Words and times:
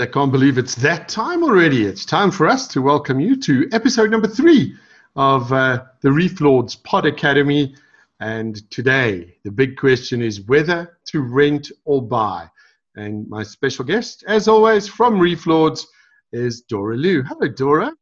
I 0.00 0.06
can't 0.06 0.32
believe 0.32 0.58
it's 0.58 0.74
that 0.76 1.08
time 1.08 1.44
already. 1.44 1.84
It's 1.84 2.04
time 2.04 2.32
for 2.32 2.48
us 2.48 2.66
to 2.68 2.82
welcome 2.82 3.20
you 3.20 3.36
to 3.42 3.68
episode 3.70 4.10
number 4.10 4.26
three 4.26 4.74
of 5.14 5.52
uh, 5.52 5.84
the 6.00 6.10
Reef 6.10 6.40
Lords 6.40 6.74
Pod 6.74 7.06
Academy. 7.06 7.76
And 8.18 8.68
today, 8.72 9.36
the 9.44 9.52
big 9.52 9.76
question 9.76 10.20
is 10.20 10.40
whether 10.40 10.98
to 11.06 11.20
rent 11.20 11.70
or 11.84 12.02
buy. 12.02 12.50
And 12.96 13.28
my 13.28 13.44
special 13.44 13.84
guest, 13.84 14.24
as 14.26 14.48
always, 14.48 14.88
from 14.88 15.20
Reef 15.20 15.46
Lords 15.46 15.86
is 16.32 16.62
Dora 16.62 16.96
Liu. 16.96 17.22
Hello, 17.22 17.46
Dora. 17.46 17.92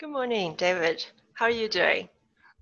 Good 0.00 0.10
morning, 0.10 0.56
David. 0.56 1.06
How 1.34 1.44
are 1.44 1.50
you 1.52 1.68
doing? 1.68 2.08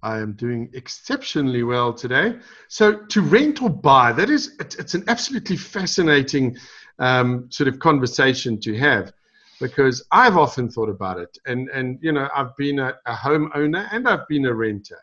I 0.02 0.18
am 0.18 0.34
doing 0.34 0.68
exceptionally 0.74 1.62
well 1.62 1.94
today. 1.94 2.38
So, 2.68 2.98
to 3.06 3.22
rent 3.22 3.62
or 3.62 3.70
buy, 3.70 4.12
that 4.12 4.28
is, 4.28 4.56
it's, 4.60 4.74
it's 4.76 4.94
an 4.94 5.04
absolutely 5.08 5.56
fascinating 5.56 6.58
um, 6.98 7.46
sort 7.50 7.68
of 7.68 7.78
conversation 7.78 8.60
to 8.60 8.76
have 8.78 9.12
because 9.60 10.04
I've 10.12 10.36
often 10.36 10.70
thought 10.70 10.88
about 10.88 11.18
it. 11.18 11.36
And, 11.46 11.68
and 11.70 11.98
you 12.00 12.12
know, 12.12 12.28
I've 12.34 12.56
been 12.56 12.78
a, 12.78 12.94
a 13.06 13.14
homeowner 13.14 13.88
and 13.90 14.08
I've 14.08 14.26
been 14.28 14.46
a 14.46 14.54
renter. 14.54 14.98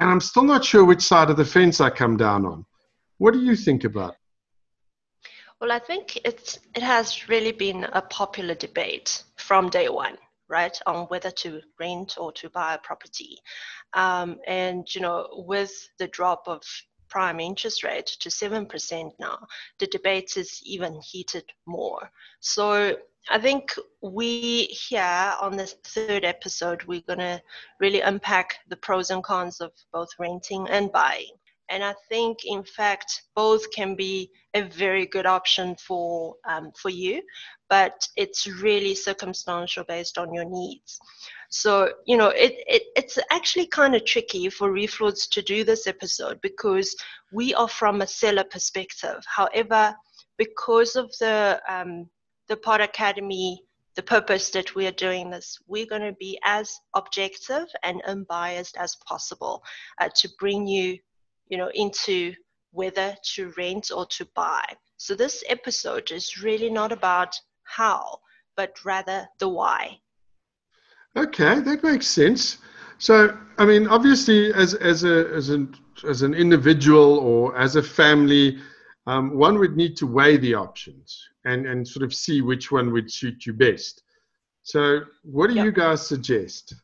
And 0.00 0.10
I'm 0.10 0.20
still 0.20 0.42
not 0.42 0.64
sure 0.64 0.84
which 0.84 1.02
side 1.02 1.30
of 1.30 1.36
the 1.36 1.44
fence 1.44 1.80
I 1.80 1.90
come 1.90 2.16
down 2.16 2.44
on. 2.44 2.66
What 3.18 3.32
do 3.32 3.40
you 3.40 3.56
think 3.56 3.84
about? 3.84 4.16
Well, 5.60 5.72
I 5.72 5.78
think 5.78 6.18
it's, 6.24 6.58
it 6.74 6.82
has 6.82 7.28
really 7.28 7.52
been 7.52 7.84
a 7.92 8.02
popular 8.02 8.54
debate 8.54 9.22
from 9.36 9.70
day 9.70 9.88
one 9.88 10.18
right, 10.48 10.78
on 10.86 11.06
whether 11.06 11.30
to 11.30 11.60
rent 11.80 12.16
or 12.18 12.32
to 12.32 12.50
buy 12.50 12.74
a 12.74 12.78
property. 12.78 13.38
Um, 13.94 14.38
and, 14.46 14.86
you 14.94 15.00
know, 15.00 15.26
with 15.46 15.72
the 15.98 16.08
drop 16.08 16.44
of 16.46 16.62
prime 17.08 17.40
interest 17.40 17.82
rate 17.82 18.06
to 18.20 18.28
7% 18.28 19.12
now, 19.18 19.38
the 19.78 19.86
debate 19.86 20.36
is 20.36 20.60
even 20.64 21.00
heated 21.02 21.44
more. 21.66 22.10
So 22.40 22.96
I 23.28 23.38
think 23.38 23.74
we 24.02 24.64
here 24.64 25.34
on 25.40 25.56
this 25.56 25.76
third 25.84 26.24
episode, 26.24 26.84
we're 26.84 27.00
going 27.02 27.18
to 27.18 27.42
really 27.80 28.00
unpack 28.00 28.58
the 28.68 28.76
pros 28.76 29.10
and 29.10 29.22
cons 29.22 29.60
of 29.60 29.72
both 29.92 30.08
renting 30.18 30.68
and 30.68 30.92
buying. 30.92 31.32
And 31.68 31.82
I 31.82 31.94
think, 32.08 32.44
in 32.44 32.62
fact, 32.62 33.22
both 33.34 33.72
can 33.72 33.96
be 33.96 34.30
a 34.54 34.62
very 34.62 35.06
good 35.06 35.26
option 35.26 35.74
for 35.74 36.36
um, 36.48 36.70
for 36.80 36.90
you, 36.90 37.22
but 37.68 38.06
it's 38.16 38.46
really 38.46 38.94
circumstantial 38.94 39.82
based 39.88 40.16
on 40.16 40.32
your 40.32 40.44
needs. 40.44 41.00
So, 41.50 41.92
you 42.06 42.16
know, 42.16 42.28
it, 42.28 42.54
it 42.66 42.82
it's 42.96 43.18
actually 43.30 43.66
kind 43.66 43.94
of 43.94 44.04
tricky 44.04 44.48
for 44.50 44.70
Reef 44.70 45.00
Lords 45.00 45.26
to 45.28 45.42
do 45.42 45.64
this 45.64 45.86
episode 45.86 46.40
because 46.40 46.96
we 47.32 47.54
are 47.54 47.68
from 47.68 48.00
a 48.00 48.06
seller 48.06 48.44
perspective. 48.44 49.24
However, 49.26 49.94
because 50.38 50.96
of 50.96 51.10
the 51.18 51.60
um, 51.68 52.08
the 52.48 52.56
Pod 52.56 52.80
Academy, 52.80 53.62
the 53.94 54.02
purpose 54.02 54.50
that 54.50 54.74
we 54.74 54.86
are 54.86 54.92
doing 54.92 55.30
this, 55.30 55.58
we're 55.66 55.86
going 55.86 56.02
to 56.02 56.16
be 56.18 56.38
as 56.44 56.78
objective 56.94 57.66
and 57.82 58.02
unbiased 58.02 58.76
as 58.76 58.96
possible 59.06 59.62
uh, 60.00 60.08
to 60.16 60.28
bring 60.38 60.66
you 60.66 60.98
you 61.48 61.56
know, 61.56 61.70
into 61.74 62.34
whether 62.72 63.16
to 63.22 63.52
rent 63.56 63.90
or 63.94 64.06
to 64.06 64.26
buy. 64.34 64.64
So 64.96 65.14
this 65.14 65.44
episode 65.48 66.10
is 66.10 66.42
really 66.42 66.70
not 66.70 66.92
about 66.92 67.38
how, 67.62 68.20
but 68.56 68.84
rather 68.84 69.28
the 69.38 69.48
why. 69.48 69.98
Okay, 71.16 71.60
that 71.60 71.82
makes 71.82 72.06
sense. 72.06 72.58
So, 72.98 73.36
I 73.58 73.64
mean, 73.64 73.86
obviously, 73.86 74.52
as 74.52 74.74
as 74.74 75.04
a 75.04 75.28
as 75.34 75.48
an 75.48 75.74
as 76.06 76.22
an 76.22 76.34
individual 76.34 77.18
or 77.18 77.56
as 77.56 77.76
a 77.76 77.82
family, 77.82 78.58
um, 79.06 79.36
one 79.36 79.58
would 79.58 79.76
need 79.76 79.96
to 79.98 80.06
weigh 80.06 80.36
the 80.36 80.54
options 80.54 81.28
and 81.44 81.66
and 81.66 81.86
sort 81.86 82.04
of 82.04 82.14
see 82.14 82.42
which 82.42 82.70
one 82.70 82.92
would 82.92 83.10
suit 83.10 83.46
you 83.46 83.52
best. 83.52 84.02
So, 84.62 85.00
what 85.22 85.48
do 85.48 85.54
yep. 85.54 85.64
you 85.64 85.72
guys 85.72 86.06
suggest? 86.06 86.74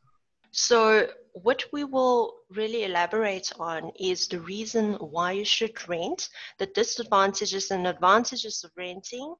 So, 0.52 1.08
what 1.32 1.64
we 1.72 1.84
will 1.84 2.34
really 2.50 2.84
elaborate 2.84 3.50
on 3.58 3.90
is 3.98 4.28
the 4.28 4.40
reason 4.40 4.94
why 4.94 5.32
you 5.32 5.44
should 5.44 5.88
rent, 5.88 6.28
the 6.58 6.66
disadvantages 6.66 7.70
and 7.70 7.86
advantages 7.86 8.62
of 8.64 8.70
renting, 8.76 9.34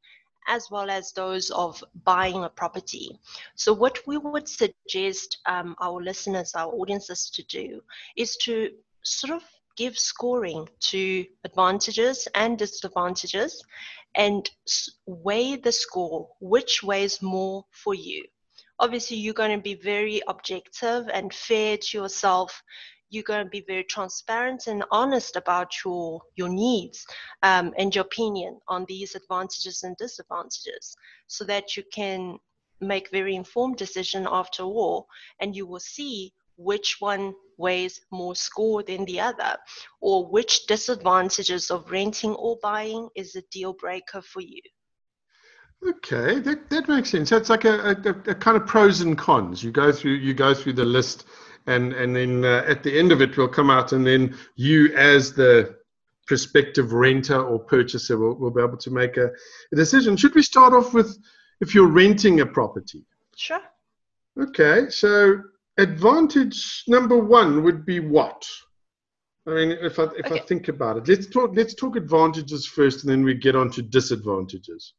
as 0.49 0.71
well 0.71 0.91
as 0.91 1.13
those 1.13 1.51
of 1.51 1.83
buying 2.05 2.45
a 2.45 2.49
property. 2.49 3.19
So, 3.55 3.73
what 3.73 4.07
we 4.07 4.19
would 4.19 4.49
suggest 4.49 5.39
um, 5.47 5.75
our 5.81 6.03
listeners, 6.03 6.55
our 6.55 6.73
audiences 6.73 7.31
to 7.31 7.43
do 7.45 7.83
is 8.17 8.37
to 8.39 8.71
sort 9.03 9.35
of 9.35 9.43
give 9.77 9.99
scoring 9.99 10.69
to 10.81 11.25
advantages 11.45 12.29
and 12.35 12.59
disadvantages 12.59 13.65
and 14.15 14.51
weigh 15.07 15.57
the 15.57 15.73
score, 15.73 16.29
which 16.41 16.83
weighs 16.83 17.23
more 17.23 17.65
for 17.71 17.95
you 17.95 18.25
obviously 18.83 19.17
you're 19.17 19.33
going 19.33 19.57
to 19.57 19.63
be 19.63 19.75
very 19.75 20.21
objective 20.27 21.09
and 21.13 21.33
fair 21.33 21.77
to 21.77 21.99
yourself 21.99 22.63
you're 23.13 23.23
going 23.23 23.45
to 23.45 23.51
be 23.51 23.65
very 23.69 23.85
transparent 23.85 24.67
and 24.67 24.85
honest 24.91 25.37
about 25.37 25.71
your 25.85 26.21
your 26.35 26.49
needs 26.49 27.07
um, 27.43 27.73
and 27.79 27.95
your 27.95 28.05
opinion 28.05 28.59
on 28.69 28.85
these 28.89 29.15
advantages 29.15 29.83
and 29.83 29.97
disadvantages 29.99 30.97
so 31.27 31.45
that 31.45 31.77
you 31.77 31.85
can 31.93 32.39
make 32.81 33.11
very 33.11 33.37
informed 33.37 33.77
decision 33.77 34.27
after 34.29 34.63
all 34.63 35.07
and 35.41 35.55
you 35.55 35.67
will 35.67 35.81
see 35.81 36.33
which 36.57 36.97
one 37.01 37.35
weighs 37.59 38.01
more 38.11 38.35
score 38.35 38.83
than 38.83 39.05
the 39.05 39.21
other 39.21 39.57
or 40.01 40.27
which 40.27 40.67
disadvantages 40.67 41.71
of 41.71 41.91
renting 41.91 42.35
or 42.35 42.57
buying 42.63 43.09
is 43.15 43.37
a 43.37 43.43
deal 43.53 43.75
breaker 43.75 44.23
for 44.23 44.41
you 44.41 44.61
Okay, 45.85 46.39
that, 46.39 46.71
that 46.71 46.89
makes 46.89 47.11
sense. 47.11 47.33
It's 47.33 47.51
like 47.51 47.65
a, 47.65 47.97
a, 48.05 48.31
a, 48.31 48.35
kind 48.37 48.57
of 48.57 48.69
pros 48.69 49.01
and 49.01 49.19
cons. 49.19 49.65
You 49.65 49.73
go 49.73 49.91
through 49.91 50.13
you 50.13 50.33
go 50.33 50.55
through 50.55 50.75
the 50.75 50.85
list, 50.85 51.25
and 51.67 51.93
and 51.93 52.15
then 52.15 52.45
uh, 52.45 52.65
at 52.67 52.83
the 52.83 52.99
end 52.99 53.13
of 53.13 53.21
it 53.21 53.37
we'll 53.37 53.49
come 53.49 53.71
out, 53.71 53.93
and 53.93 54.07
then 54.07 54.37
you 54.57 54.95
as 54.97 55.33
the 55.33 55.77
prospective 56.27 56.93
renter 56.93 57.43
or 57.43 57.59
purchaser 57.59 58.17
will, 58.17 58.35
will 58.35 58.51
be 58.51 58.63
able 58.63 58.77
to 58.77 58.91
make 58.91 59.17
a, 59.17 59.27
a 59.73 59.77
decision. 59.77 60.17
Should 60.17 60.35
we 60.35 60.43
start 60.43 60.73
off 60.73 60.95
with 60.95 61.19
if 61.61 61.75
you're 61.75 61.89
renting 61.89 62.41
a 62.41 62.47
property? 62.47 63.05
Sure. 63.37 63.63
Okay, 64.41 64.89
so 64.89 65.43
advantage 65.79 66.85
number 66.89 67.19
one 67.19 67.63
would 67.65 67.85
be 67.85 68.01
what? 68.01 68.47
I 69.47 69.51
mean, 69.51 69.71
if 69.73 69.99
I 69.99 70.05
if 70.05 70.27
okay. 70.27 70.37
I 70.37 70.39
think 70.41 70.69
about 70.69 70.97
it, 70.99 71.09
let's 71.09 71.27
talk 71.27 71.51
let's 71.55 71.75
talk 71.75 71.97
advantages 71.97 72.67
first, 72.67 73.03
and 73.03 73.13
then 73.13 73.25
we 73.25 73.35
get 73.35 73.57
on 73.57 73.71
to 73.73 73.83
disadvantages. 73.83 74.95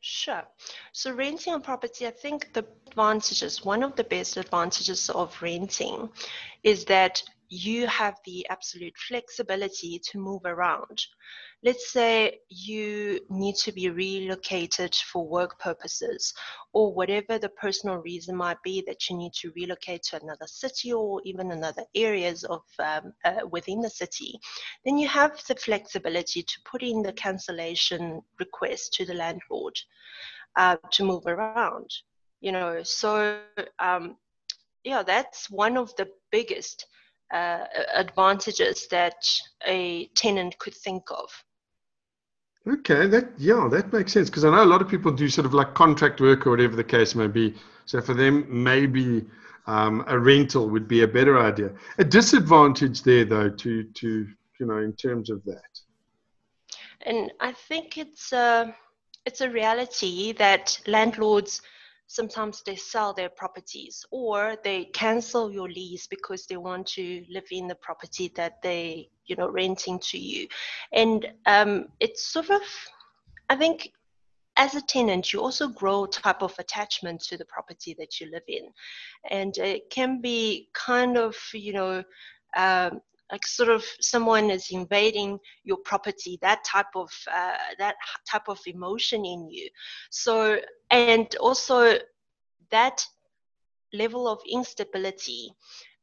Sure. 0.00 0.44
So 0.92 1.12
renting 1.12 1.54
a 1.54 1.60
property, 1.60 2.06
I 2.06 2.10
think 2.10 2.52
the 2.52 2.64
advantages, 2.86 3.64
one 3.64 3.82
of 3.82 3.96
the 3.96 4.04
best 4.04 4.36
advantages 4.36 5.10
of 5.10 5.40
renting 5.42 6.10
is 6.62 6.84
that 6.84 7.22
you 7.48 7.86
have 7.86 8.16
the 8.24 8.46
absolute 8.48 8.96
flexibility 9.08 10.00
to 10.10 10.18
move 10.18 10.42
around. 10.44 11.06
Let's 11.62 11.90
say 11.90 12.40
you 12.48 13.20
need 13.30 13.56
to 13.56 13.72
be 13.72 13.88
relocated 13.88 14.94
for 14.94 15.26
work 15.26 15.58
purposes 15.58 16.34
or 16.72 16.92
whatever 16.92 17.38
the 17.38 17.48
personal 17.48 17.96
reason 17.96 18.36
might 18.36 18.62
be 18.62 18.82
that 18.86 19.08
you 19.08 19.16
need 19.16 19.32
to 19.40 19.52
relocate 19.56 20.02
to 20.04 20.20
another 20.22 20.46
city 20.46 20.92
or 20.92 21.20
even 21.24 21.50
another 21.50 21.82
areas 21.94 22.44
of 22.44 22.62
um, 22.78 23.12
uh, 23.24 23.46
within 23.50 23.80
the 23.80 23.90
city, 23.90 24.38
then 24.84 24.98
you 24.98 25.08
have 25.08 25.42
the 25.48 25.54
flexibility 25.54 26.42
to 26.42 26.60
put 26.70 26.82
in 26.82 27.02
the 27.02 27.12
cancellation 27.12 28.20
request 28.38 28.92
to 28.92 29.04
the 29.04 29.14
landlord 29.14 29.76
uh, 30.56 30.76
to 30.90 31.04
move 31.04 31.26
around. 31.26 31.90
You 32.40 32.52
know, 32.52 32.82
so 32.82 33.40
um, 33.78 34.16
yeah, 34.84 35.02
that's 35.02 35.50
one 35.50 35.76
of 35.76 35.94
the 35.96 36.08
biggest 36.30 36.86
uh, 37.32 37.64
advantages 37.94 38.86
that 38.90 39.26
a 39.66 40.06
tenant 40.14 40.58
could 40.58 40.74
think 40.74 41.04
of. 41.10 41.30
Okay, 42.68 43.06
that 43.06 43.28
yeah, 43.38 43.68
that 43.70 43.92
makes 43.92 44.12
sense 44.12 44.28
because 44.28 44.44
I 44.44 44.50
know 44.50 44.64
a 44.64 44.66
lot 44.66 44.82
of 44.82 44.88
people 44.88 45.12
do 45.12 45.28
sort 45.28 45.46
of 45.46 45.54
like 45.54 45.74
contract 45.74 46.20
work 46.20 46.46
or 46.46 46.50
whatever 46.50 46.74
the 46.74 46.84
case 46.84 47.14
may 47.14 47.28
be. 47.28 47.54
So 47.84 48.00
for 48.00 48.12
them, 48.12 48.44
maybe 48.48 49.24
um, 49.68 50.04
a 50.08 50.18
rental 50.18 50.68
would 50.68 50.88
be 50.88 51.02
a 51.02 51.08
better 51.08 51.38
idea. 51.38 51.70
A 51.98 52.04
disadvantage 52.04 53.02
there, 53.02 53.24
though, 53.24 53.50
to 53.50 53.84
to 53.84 54.26
you 54.58 54.66
know, 54.66 54.78
in 54.78 54.92
terms 54.94 55.30
of 55.30 55.44
that. 55.44 55.80
And 57.02 57.32
I 57.40 57.52
think 57.52 57.98
it's 57.98 58.32
a 58.32 58.74
it's 59.24 59.40
a 59.40 59.50
reality 59.50 60.32
that 60.32 60.80
landlords 60.86 61.62
sometimes 62.06 62.62
they 62.62 62.76
sell 62.76 63.12
their 63.12 63.28
properties 63.28 64.04
or 64.10 64.56
they 64.62 64.84
cancel 64.86 65.50
your 65.50 65.68
lease 65.68 66.06
because 66.06 66.46
they 66.46 66.56
want 66.56 66.86
to 66.86 67.24
live 67.28 67.46
in 67.50 67.66
the 67.66 67.74
property 67.76 68.32
that 68.36 68.62
they 68.62 69.08
you 69.26 69.36
know 69.36 69.48
renting 69.48 69.98
to 69.98 70.18
you. 70.18 70.46
And 70.92 71.26
um, 71.46 71.86
it's 72.00 72.26
sort 72.26 72.50
of 72.50 72.62
i 73.48 73.54
think 73.54 73.92
as 74.56 74.74
a 74.74 74.80
tenant 74.80 75.32
you 75.32 75.40
also 75.40 75.68
grow 75.68 76.06
type 76.06 76.42
of 76.42 76.52
attachment 76.58 77.20
to 77.20 77.36
the 77.36 77.44
property 77.44 77.94
that 77.98 78.20
you 78.20 78.30
live 78.30 78.42
in. 78.48 78.64
And 79.30 79.56
it 79.58 79.90
can 79.90 80.20
be 80.20 80.68
kind 80.72 81.16
of 81.16 81.36
you 81.52 81.72
know 81.72 82.04
um, 82.56 83.00
like 83.30 83.46
sort 83.46 83.68
of 83.70 83.84
someone 84.00 84.50
is 84.50 84.70
invading 84.70 85.38
your 85.64 85.78
property 85.78 86.38
that 86.42 86.64
type 86.64 86.94
of 86.94 87.10
uh, 87.32 87.56
that 87.78 87.96
type 88.30 88.48
of 88.48 88.60
emotion 88.66 89.24
in 89.24 89.48
you. 89.50 89.68
So 90.10 90.58
and 90.90 91.34
also 91.36 91.98
that 92.70 93.04
level 93.92 94.28
of 94.28 94.40
instability 94.48 95.50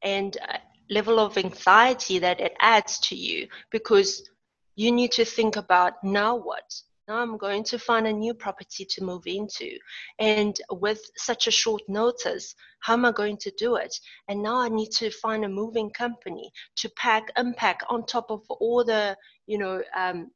and 0.01 0.37
uh, 0.47 0.57
level 0.89 1.19
of 1.19 1.37
anxiety 1.37 2.19
that 2.19 2.39
it 2.39 2.53
adds 2.59 2.99
to 2.99 3.15
you 3.15 3.47
because 3.71 4.29
you 4.75 4.91
need 4.91 5.11
to 5.11 5.25
think 5.25 5.55
about 5.55 5.93
now 6.03 6.35
what 6.35 6.73
now 7.07 7.17
i'm 7.17 7.37
going 7.37 7.63
to 7.63 7.77
find 7.77 8.07
a 8.07 8.13
new 8.13 8.33
property 8.33 8.85
to 8.85 9.03
move 9.03 9.23
into. 9.25 9.77
And 10.19 10.55
with 10.71 11.01
such 11.17 11.47
a 11.47 11.51
short 11.51 11.81
notice 11.87 12.55
how 12.79 12.93
am 12.93 13.05
i 13.05 13.11
going 13.11 13.37
to 13.37 13.51
do 13.57 13.75
it? 13.75 13.93
And 14.27 14.41
now 14.41 14.59
i 14.59 14.69
need 14.69 14.91
to 14.91 15.09
find 15.09 15.45
a 15.45 15.49
moving 15.49 15.89
company 15.91 16.51
to 16.77 16.89
pack 16.97 17.31
unpack 17.35 17.81
on 17.89 18.05
top 18.05 18.27
of 18.29 18.41
all 18.49 18.83
the 18.83 19.15
you 19.47 19.57
know 19.57 19.83
um, 19.95 20.31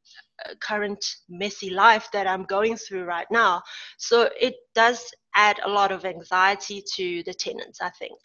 uh, 0.46 0.54
current 0.62 1.04
messy 1.30 1.70
life 1.70 2.10
that 2.14 2.28
i'm 2.28 2.44
going 2.44 2.76
through 2.76 3.06
right 3.06 3.28
now. 3.32 3.62
So 3.98 4.30
it 4.40 4.56
does 4.76 5.04
add 5.36 5.60
a 5.64 5.70
lot 5.70 5.92
of 5.92 6.06
anxiety 6.06 6.84
to 6.96 7.24
the 7.24 7.34
tenants 7.34 7.80
i 7.82 7.90
think 7.90 8.18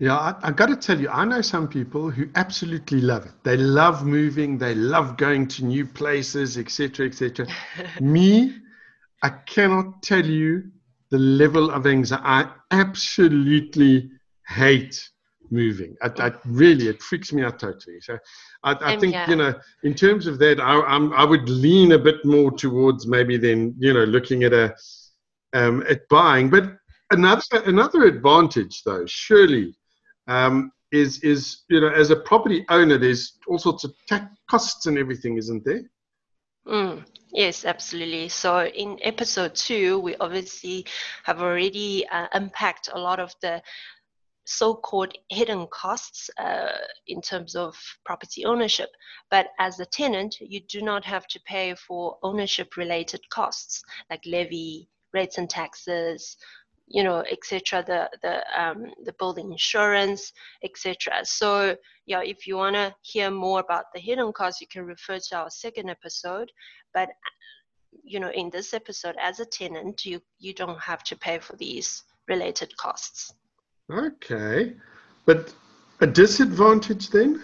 yeah, 0.00 0.16
I, 0.16 0.48
I 0.48 0.52
got 0.52 0.66
to 0.66 0.76
tell 0.76 1.00
you, 1.00 1.08
I 1.08 1.24
know 1.24 1.40
some 1.40 1.66
people 1.66 2.08
who 2.08 2.28
absolutely 2.36 3.00
love 3.00 3.26
it. 3.26 3.32
They 3.42 3.56
love 3.56 4.06
moving, 4.06 4.56
they 4.56 4.74
love 4.74 5.16
going 5.16 5.48
to 5.48 5.64
new 5.64 5.84
places, 5.84 6.56
etc., 6.56 7.06
etc. 7.06 7.46
Me, 8.00 8.54
I 9.24 9.30
cannot 9.30 10.02
tell 10.02 10.24
you 10.24 10.70
the 11.10 11.18
level 11.18 11.70
of 11.70 11.86
anxiety. 11.86 12.24
I 12.24 12.48
absolutely 12.70 14.10
hate 14.46 15.10
moving. 15.50 15.96
I, 16.00 16.10
I 16.18 16.32
really, 16.44 16.86
it 16.88 17.02
freaks 17.02 17.32
me 17.32 17.42
out 17.42 17.58
totally. 17.58 18.00
So, 18.00 18.18
I, 18.62 18.76
I 18.80 18.96
think 18.98 19.14
yeah. 19.14 19.28
you 19.28 19.36
know, 19.36 19.54
in 19.82 19.94
terms 19.94 20.26
of 20.26 20.38
that, 20.38 20.60
I, 20.60 20.80
I'm, 20.82 21.12
I 21.12 21.24
would 21.24 21.48
lean 21.48 21.92
a 21.92 21.98
bit 21.98 22.24
more 22.24 22.52
towards 22.52 23.06
maybe 23.06 23.36
then 23.36 23.74
you 23.78 23.92
know 23.92 24.04
looking 24.04 24.44
at 24.44 24.52
a 24.52 24.76
um, 25.54 25.82
at 25.88 26.08
buying. 26.08 26.50
But 26.50 26.76
another 27.10 27.62
another 27.66 28.04
advantage, 28.04 28.82
though, 28.84 29.04
surely 29.06 29.74
um, 30.28 30.72
is 30.92 31.22
is 31.22 31.64
you 31.68 31.80
know 31.80 31.88
as 31.88 32.10
a 32.10 32.16
property 32.16 32.64
owner, 32.68 32.98
there's 32.98 33.38
all 33.46 33.58
sorts 33.58 33.84
of 33.84 33.94
tax 34.06 34.26
costs 34.48 34.86
and 34.86 34.96
everything, 34.98 35.36
isn't 35.36 35.64
there? 35.64 35.82
Mm, 36.66 37.04
yes, 37.32 37.64
absolutely. 37.64 38.28
So 38.28 38.66
in 38.66 38.98
episode 39.02 39.54
two, 39.54 39.98
we 39.98 40.16
obviously 40.16 40.86
have 41.24 41.40
already 41.40 42.06
uh, 42.08 42.26
unpacked 42.32 42.90
a 42.92 42.98
lot 42.98 43.20
of 43.20 43.34
the 43.40 43.62
so-called 44.44 45.12
hidden 45.28 45.66
costs 45.70 46.30
uh, 46.38 46.72
in 47.06 47.20
terms 47.20 47.54
of 47.54 47.76
property 48.04 48.44
ownership. 48.44 48.88
But 49.30 49.48
as 49.58 49.78
a 49.78 49.86
tenant, 49.86 50.36
you 50.40 50.60
do 50.60 50.80
not 50.80 51.04
have 51.04 51.26
to 51.28 51.40
pay 51.46 51.74
for 51.74 52.18
ownership-related 52.22 53.20
costs 53.30 53.82
like 54.10 54.22
levy, 54.24 54.88
rates 55.12 55.38
and 55.38 55.48
taxes, 55.48 56.36
you 56.88 57.04
know, 57.04 57.22
etc. 57.30 57.84
The 57.86 58.10
the 58.22 58.60
um, 58.60 58.86
the 59.04 59.12
building 59.18 59.52
insurance, 59.52 60.32
etc. 60.64 61.20
So 61.24 61.76
yeah, 62.06 62.22
if 62.22 62.46
you 62.46 62.56
want 62.56 62.76
to 62.76 62.94
hear 63.02 63.30
more 63.30 63.60
about 63.60 63.86
the 63.94 64.00
hidden 64.00 64.32
costs, 64.32 64.60
you 64.60 64.66
can 64.66 64.84
refer 64.84 65.18
to 65.18 65.36
our 65.36 65.50
second 65.50 65.90
episode. 65.90 66.50
But 66.94 67.10
you 68.02 68.20
know, 68.20 68.30
in 68.30 68.50
this 68.50 68.72
episode, 68.74 69.16
as 69.20 69.40
a 69.40 69.44
tenant, 69.44 70.04
you 70.04 70.20
you 70.38 70.54
don't 70.54 70.80
have 70.80 71.02
to 71.04 71.16
pay 71.16 71.38
for 71.38 71.56
these 71.56 72.04
related 72.26 72.76
costs. 72.76 73.34
Okay, 73.90 74.74
but 75.26 75.52
a 76.00 76.06
disadvantage 76.06 77.10
then? 77.10 77.42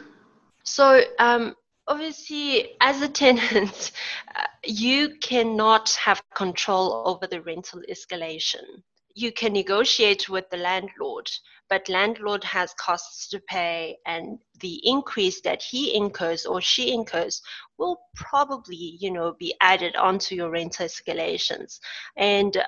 So 0.63 1.03
um, 1.19 1.55
obviously 1.87 2.77
as 2.81 3.03
a 3.03 3.09
tenant 3.25 3.93
uh, 4.35 4.45
you 4.65 5.17
cannot 5.21 5.91
have 6.03 6.23
control 6.35 7.03
over 7.07 7.27
the 7.27 7.43
rental 7.43 7.83
escalation 7.91 8.83
you 9.15 9.33
can 9.33 9.53
negotiate 9.53 10.29
with 10.29 10.49
the 10.51 10.57
landlord, 10.57 11.31
but 11.71 11.89
landlord 11.89 12.45
has 12.45 12.75
costs 12.75 13.29
to 13.29 13.41
pay, 13.41 13.97
and 14.07 14.39
the 14.61 14.81
increase 14.85 15.41
that 15.43 15.63
he 15.63 15.95
incurs 15.95 16.47
or 16.47 16.61
she 16.61 16.93
incurs 16.93 17.41
will 17.79 18.01
probably, 18.15 18.97
you 19.01 19.11
know, 19.11 19.35
be 19.39 19.55
added 19.61 19.97
onto 19.97 20.35
your 20.35 20.51
rental 20.51 20.87
escalations. 20.87 21.79
And 22.17 22.57
uh, 22.57 22.65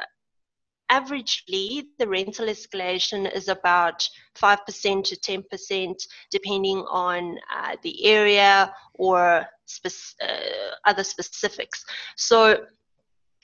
averagely, 0.90 1.84
the 1.98 2.08
rental 2.08 2.46
escalation 2.46 3.32
is 3.34 3.48
about 3.48 4.08
5% 4.36 5.04
to 5.04 5.16
10%, 5.16 5.94
depending 6.30 6.78
on 6.88 7.38
uh, 7.54 7.76
the 7.82 8.04
area 8.04 8.72
or 8.94 9.46
spe- 9.64 10.14
uh, 10.22 10.74
other 10.84 11.04
specifics. 11.04 11.84
So 12.16 12.66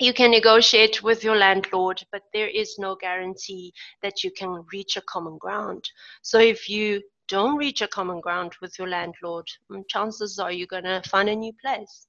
you 0.02 0.12
can 0.12 0.32
negotiate 0.32 1.02
with 1.02 1.22
your 1.22 1.36
landlord, 1.36 2.02
but 2.10 2.22
there 2.32 2.48
is 2.48 2.76
no 2.76 2.96
guarantee 2.96 3.72
that 4.02 4.24
you 4.24 4.32
can 4.32 4.64
reach 4.72 4.96
a 4.96 5.02
common 5.02 5.38
ground. 5.38 5.84
So 6.22 6.40
if 6.40 6.68
you 6.68 7.02
don't 7.28 7.56
reach 7.56 7.82
a 7.82 7.88
common 7.88 8.20
ground 8.20 8.52
with 8.60 8.76
your 8.78 8.88
landlord, 8.88 9.46
mm, 9.70 9.84
chances 9.88 10.40
are 10.40 10.50
you're 10.50 10.66
going 10.66 10.84
to 10.84 11.02
find 11.08 11.28
a 11.28 11.36
new 11.36 11.52
place. 11.62 12.08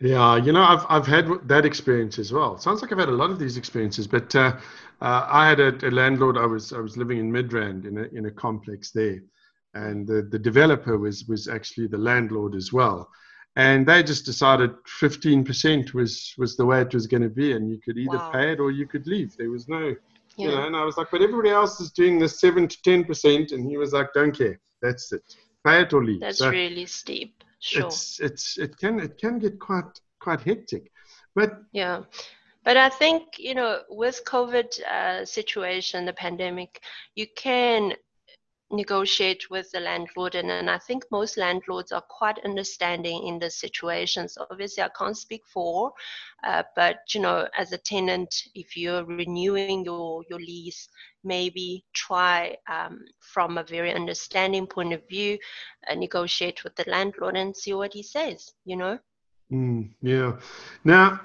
Yeah, 0.00 0.36
you 0.36 0.52
know, 0.52 0.62
I've 0.62 0.86
I've 0.88 1.06
had 1.06 1.28
that 1.46 1.66
experience 1.66 2.18
as 2.18 2.32
well. 2.32 2.58
sounds 2.58 2.80
like 2.80 2.90
I've 2.90 2.98
had 2.98 3.10
a 3.10 3.20
lot 3.22 3.30
of 3.30 3.38
these 3.38 3.58
experiences, 3.58 4.06
but 4.06 4.34
uh, 4.34 4.56
uh, 5.02 5.26
I 5.28 5.46
had 5.46 5.60
a, 5.60 5.86
a, 5.86 5.90
landlord. 5.90 6.38
I 6.38 6.46
was 6.46 6.72
I 6.72 6.78
was 6.78 6.96
living 6.96 7.18
in 7.18 7.30
Midrand 7.30 7.84
in 7.84 7.98
a 7.98 8.04
in 8.16 8.24
a 8.24 8.30
complex 8.30 8.92
there, 8.92 9.20
and 9.74 10.06
the, 10.06 10.22
the 10.22 10.38
developer 10.38 10.96
was 10.96 11.26
was 11.26 11.48
actually 11.48 11.86
the 11.86 11.98
landlord 11.98 12.54
as 12.54 12.72
well 12.72 13.10
and 13.56 13.86
they 13.86 14.02
just 14.02 14.24
decided 14.24 14.70
15% 15.00 15.92
was 15.94 16.34
was 16.38 16.56
the 16.56 16.64
way 16.64 16.80
it 16.80 16.94
was 16.94 17.06
going 17.06 17.22
to 17.22 17.28
be 17.28 17.52
and 17.52 17.70
you 17.70 17.78
could 17.84 17.98
either 17.98 18.16
wow. 18.16 18.30
pay 18.30 18.52
it 18.52 18.60
or 18.60 18.70
you 18.70 18.86
could 18.86 19.06
leave. 19.06 19.36
There 19.36 19.50
was 19.50 19.68
no 19.68 19.94
yeah. 20.36 20.48
you 20.48 20.48
know 20.48 20.66
and 20.66 20.76
i 20.76 20.84
was 20.84 20.96
like 20.96 21.08
but 21.10 21.22
everybody 21.22 21.50
else 21.50 21.80
is 21.80 21.90
doing 21.90 22.18
the 22.18 22.28
7 22.28 22.68
to 22.68 22.76
10% 22.78 23.52
and 23.52 23.68
he 23.68 23.76
was 23.76 23.92
like 23.92 24.12
don't 24.14 24.36
care. 24.36 24.60
That's 24.82 25.12
it. 25.12 25.22
Pay 25.66 25.82
it 25.82 25.92
or 25.92 26.04
leave. 26.04 26.20
That's 26.20 26.38
so 26.38 26.50
really 26.50 26.86
steep. 26.86 27.44
Sure. 27.58 27.86
it's 27.86 28.20
it's 28.20 28.58
it 28.58 28.76
can 28.78 29.00
it 29.00 29.18
can 29.18 29.38
get 29.38 29.58
quite 29.58 30.00
quite 30.20 30.40
hectic. 30.40 30.90
But 31.34 31.62
yeah. 31.72 32.02
But 32.64 32.76
I 32.76 32.88
think 32.88 33.38
you 33.38 33.54
know, 33.54 33.80
with 33.88 34.22
COVID 34.26 34.82
uh, 34.82 35.24
situation, 35.24 36.04
the 36.04 36.12
pandemic, 36.12 36.80
you 37.14 37.26
can 37.36 37.94
negotiate 38.70 39.50
with 39.50 39.70
the 39.72 39.80
landlord 39.80 40.34
and, 40.34 40.50
and 40.50 40.70
i 40.70 40.78
think 40.78 41.04
most 41.10 41.36
landlords 41.36 41.90
are 41.92 42.04
quite 42.08 42.38
understanding 42.44 43.26
in 43.26 43.38
the 43.38 43.50
situations 43.50 44.38
obviously 44.50 44.82
i 44.82 44.88
can't 44.96 45.16
speak 45.16 45.42
for 45.52 45.92
uh, 46.44 46.62
but 46.76 46.98
you 47.12 47.20
know 47.20 47.48
as 47.56 47.72
a 47.72 47.78
tenant 47.78 48.34
if 48.54 48.76
you're 48.76 49.04
renewing 49.04 49.84
your 49.84 50.22
your 50.30 50.38
lease 50.38 50.88
maybe 51.24 51.84
try 51.94 52.56
um, 52.70 53.04
from 53.18 53.58
a 53.58 53.64
very 53.64 53.92
understanding 53.92 54.66
point 54.66 54.92
of 54.92 55.06
view 55.08 55.36
uh, 55.90 55.94
negotiate 55.94 56.62
with 56.62 56.74
the 56.76 56.84
landlord 56.88 57.36
and 57.36 57.56
see 57.56 57.72
what 57.72 57.92
he 57.92 58.02
says 58.02 58.52
you 58.64 58.76
know? 58.76 58.98
Mm, 59.52 59.90
yeah. 60.00 60.38
Now 60.84 61.20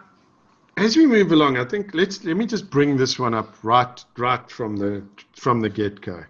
as 0.77 0.97
we 0.97 1.05
move 1.05 1.31
along 1.31 1.57
i 1.57 1.63
think 1.63 1.93
let's 1.93 2.23
let 2.25 2.35
me 2.35 2.45
just 2.45 2.69
bring 2.69 2.97
this 2.97 3.17
one 3.17 3.33
up 3.33 3.55
right 3.63 4.03
right 4.17 4.49
from 4.49 4.75
the 4.75 5.03
from 5.35 5.61
the 5.61 5.69
get-go 5.69 6.23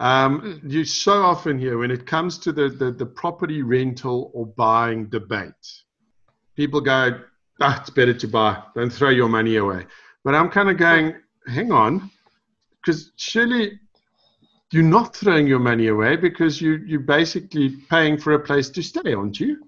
um, 0.00 0.40
mm. 0.40 0.70
You 0.70 0.84
so 0.84 1.22
often 1.22 1.58
hear 1.58 1.78
when 1.78 1.90
it 1.90 2.06
comes 2.06 2.38
to 2.38 2.52
the, 2.52 2.68
the, 2.68 2.90
the, 2.90 3.06
property 3.06 3.62
rental 3.62 4.30
or 4.34 4.46
buying 4.46 5.06
debate, 5.06 5.52
people 6.54 6.80
go, 6.80 7.20
ah, 7.60 7.80
it's 7.80 7.90
better 7.90 8.12
to 8.14 8.28
buy, 8.28 8.62
don't 8.74 8.92
throw 8.92 9.10
your 9.10 9.28
money 9.28 9.56
away. 9.56 9.86
But 10.24 10.34
I'm 10.34 10.50
kind 10.50 10.68
of 10.68 10.76
going, 10.76 11.14
hang 11.46 11.72
on, 11.72 12.10
because 12.84 13.12
surely 13.16 13.80
you're 14.72 14.82
not 14.82 15.16
throwing 15.16 15.46
your 15.46 15.60
money 15.60 15.86
away 15.86 16.16
because 16.16 16.60
you, 16.60 16.82
you're 16.86 17.00
basically 17.00 17.76
paying 17.88 18.18
for 18.18 18.34
a 18.34 18.40
place 18.40 18.68
to 18.70 18.82
stay, 18.82 19.14
aren't 19.14 19.40
you? 19.40 19.62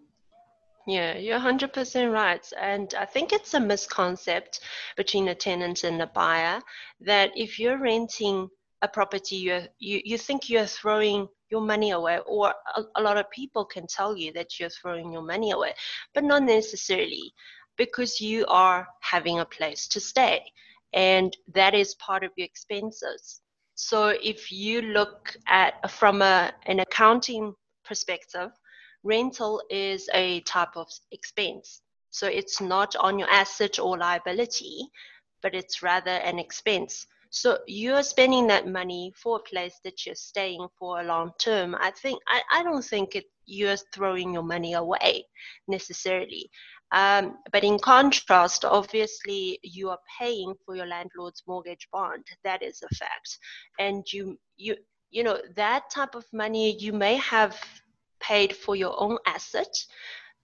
Yeah, 0.87 1.19
you're 1.19 1.39
100% 1.39 2.13
right. 2.13 2.53
And 2.59 2.95
I 2.99 3.05
think 3.05 3.33
it's 3.33 3.55
a 3.55 3.59
misconcept 3.59 4.61
between 4.97 5.29
a 5.29 5.35
tenant 5.35 5.85
and 5.85 6.01
a 6.01 6.07
buyer 6.07 6.61
that 7.03 7.31
if 7.37 7.59
you're 7.59 7.79
renting 7.79 8.49
a 8.83 8.89
property 8.89 9.37
you 9.37 9.63
you, 9.79 10.01
you 10.05 10.19
think 10.19 10.49
you're 10.49 10.67
throwing 10.67 11.29
your 11.51 11.61
money 11.61 11.91
away 11.91 12.19
or 12.27 12.55
a, 12.77 12.83
a 12.97 13.03
lot 13.03 13.17
of 13.17 13.31
people 13.31 13.65
can 13.65 13.87
tell 13.87 14.17
you 14.17 14.33
that 14.33 14.59
you're 14.59 14.71
throwing 14.71 15.13
your 15.13 15.23
money 15.23 15.51
away 15.51 15.73
but 16.15 16.25
not 16.25 16.43
necessarily 16.43 17.33
because 17.77 18.21
you 18.21 18.45
are 18.49 18.87
having 19.01 19.39
a 19.39 19.45
place 19.45 19.89
to 19.89 20.01
stay 20.01 20.43
and 20.93 21.37
that 21.55 21.75
is 21.75 21.95
part 21.97 22.25
of 22.25 22.33
your 22.37 22.47
expenses. 22.47 23.41
So 23.75 24.09
if 24.23 24.51
you 24.51 24.83
look 24.83 25.35
at 25.47 25.91
from 25.91 26.23
a, 26.23 26.53
an 26.67 26.81
accounting 26.81 27.55
perspective 27.85 28.51
rental 29.05 29.63
is 29.71 30.09
a 30.13 30.41
type 30.41 30.77
of 30.77 30.89
expense. 31.13 31.83
So 32.11 32.27
it's 32.27 32.61
not 32.61 32.97
on 32.97 33.19
your 33.19 33.31
asset 33.31 33.79
or 33.79 33.97
liability 33.97 34.89
but 35.41 35.55
it's 35.55 35.83
rather 35.83 36.11
an 36.11 36.39
expense 36.39 37.07
so 37.31 37.59
you're 37.67 38.03
spending 38.03 38.47
that 38.47 38.67
money 38.67 39.13
for 39.15 39.37
a 39.37 39.51
place 39.51 39.79
that 39.85 40.07
you're 40.07 40.15
staying 40.15 40.67
for 40.79 41.01
a 41.01 41.05
long 41.05 41.33
term. 41.39 41.75
I 41.79 41.91
think 41.91 42.21
I, 42.27 42.41
I 42.51 42.63
don't 42.63 42.85
think 42.85 43.17
it, 43.17 43.25
you're 43.45 43.77
throwing 43.93 44.33
your 44.33 44.43
money 44.43 44.75
away 44.75 45.27
necessarily. 45.67 46.51
Um, 46.91 47.39
but 47.53 47.65
in 47.65 47.79
contrast, 47.79 48.65
obviously, 48.65 49.59
you 49.63 49.91
are 49.91 49.99
paying 50.19 50.55
for 50.65 50.75
your 50.75 50.87
landlord's 50.87 51.43
mortgage 51.47 51.87
bond. 51.93 52.25
That 52.45 52.63
is 52.63 52.83
a 52.83 52.95
fact, 52.95 53.39
and 53.79 54.11
you 54.11 54.39
you 54.57 54.77
you 55.11 55.23
know 55.23 55.39
that 55.55 55.91
type 55.91 56.15
of 56.15 56.25
money 56.33 56.79
you 56.79 56.95
may 56.95 57.17
have 57.17 57.61
paid 58.21 58.57
for 58.57 58.75
your 58.75 58.99
own 58.99 59.19
asset. 59.27 59.75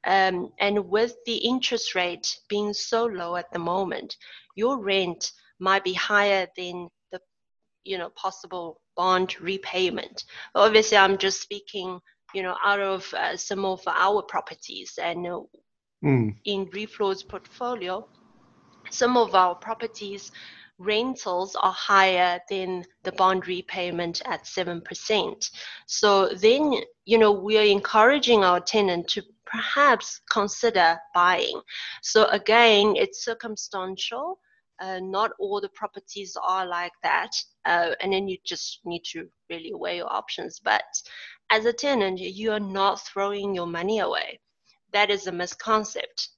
Um, 0.06 0.52
and 0.60 0.90
with 0.90 1.16
the 1.24 1.36
interest 1.36 1.94
rate 1.94 2.26
being 2.50 2.74
so 2.74 3.06
low 3.06 3.36
at 3.36 3.50
the 3.52 3.58
moment, 3.58 4.18
your 4.54 4.78
rent 4.78 5.32
might 5.58 5.84
be 5.84 5.92
higher 5.92 6.46
than 6.56 6.88
the 7.12 7.20
you 7.84 7.98
know 7.98 8.10
possible 8.10 8.80
bond 8.96 9.40
repayment. 9.40 10.24
Obviously, 10.54 10.96
I'm 10.96 11.18
just 11.18 11.40
speaking 11.40 12.00
you 12.34 12.42
know 12.42 12.56
out 12.64 12.80
of 12.80 13.12
uh, 13.14 13.36
some 13.36 13.64
of 13.64 13.82
our 13.86 14.22
properties 14.22 14.98
and 15.02 15.26
uh, 15.26 15.40
mm. 16.04 16.34
in 16.44 16.68
Reef 16.72 17.00
Lords' 17.00 17.22
portfolio, 17.22 18.06
some 18.90 19.16
of 19.16 19.34
our 19.34 19.54
properties 19.54 20.30
rentals 20.78 21.56
are 21.56 21.72
higher 21.72 22.40
than 22.50 22.84
the 23.04 23.12
bond 23.12 23.46
repayment 23.46 24.22
at 24.26 24.44
7%. 24.44 25.50
So 25.86 26.28
then, 26.28 26.74
you 27.04 27.18
know, 27.18 27.32
we 27.32 27.58
are 27.58 27.64
encouraging 27.64 28.44
our 28.44 28.60
tenant 28.60 29.08
to 29.08 29.22
perhaps 29.46 30.20
consider 30.30 30.98
buying. 31.14 31.60
So 32.02 32.26
again, 32.26 32.94
it's 32.96 33.24
circumstantial. 33.24 34.40
Uh, 34.80 35.00
not 35.00 35.30
all 35.38 35.60
the 35.60 35.68
properties 35.70 36.36
are 36.42 36.66
like 36.66 36.92
that. 37.02 37.30
Uh, 37.64 37.90
and 38.00 38.12
then 38.12 38.28
you 38.28 38.36
just 38.44 38.80
need 38.84 39.02
to 39.12 39.28
really 39.48 39.72
weigh 39.72 39.96
your 39.98 40.12
options. 40.12 40.60
But 40.62 40.82
as 41.50 41.64
a 41.64 41.72
tenant, 41.72 42.18
you 42.18 42.52
are 42.52 42.60
not 42.60 43.00
throwing 43.06 43.54
your 43.54 43.66
money 43.66 44.00
away 44.00 44.40
that 44.94 45.10
is 45.10 45.26
a 45.26 45.32
misconcept. 45.32 46.28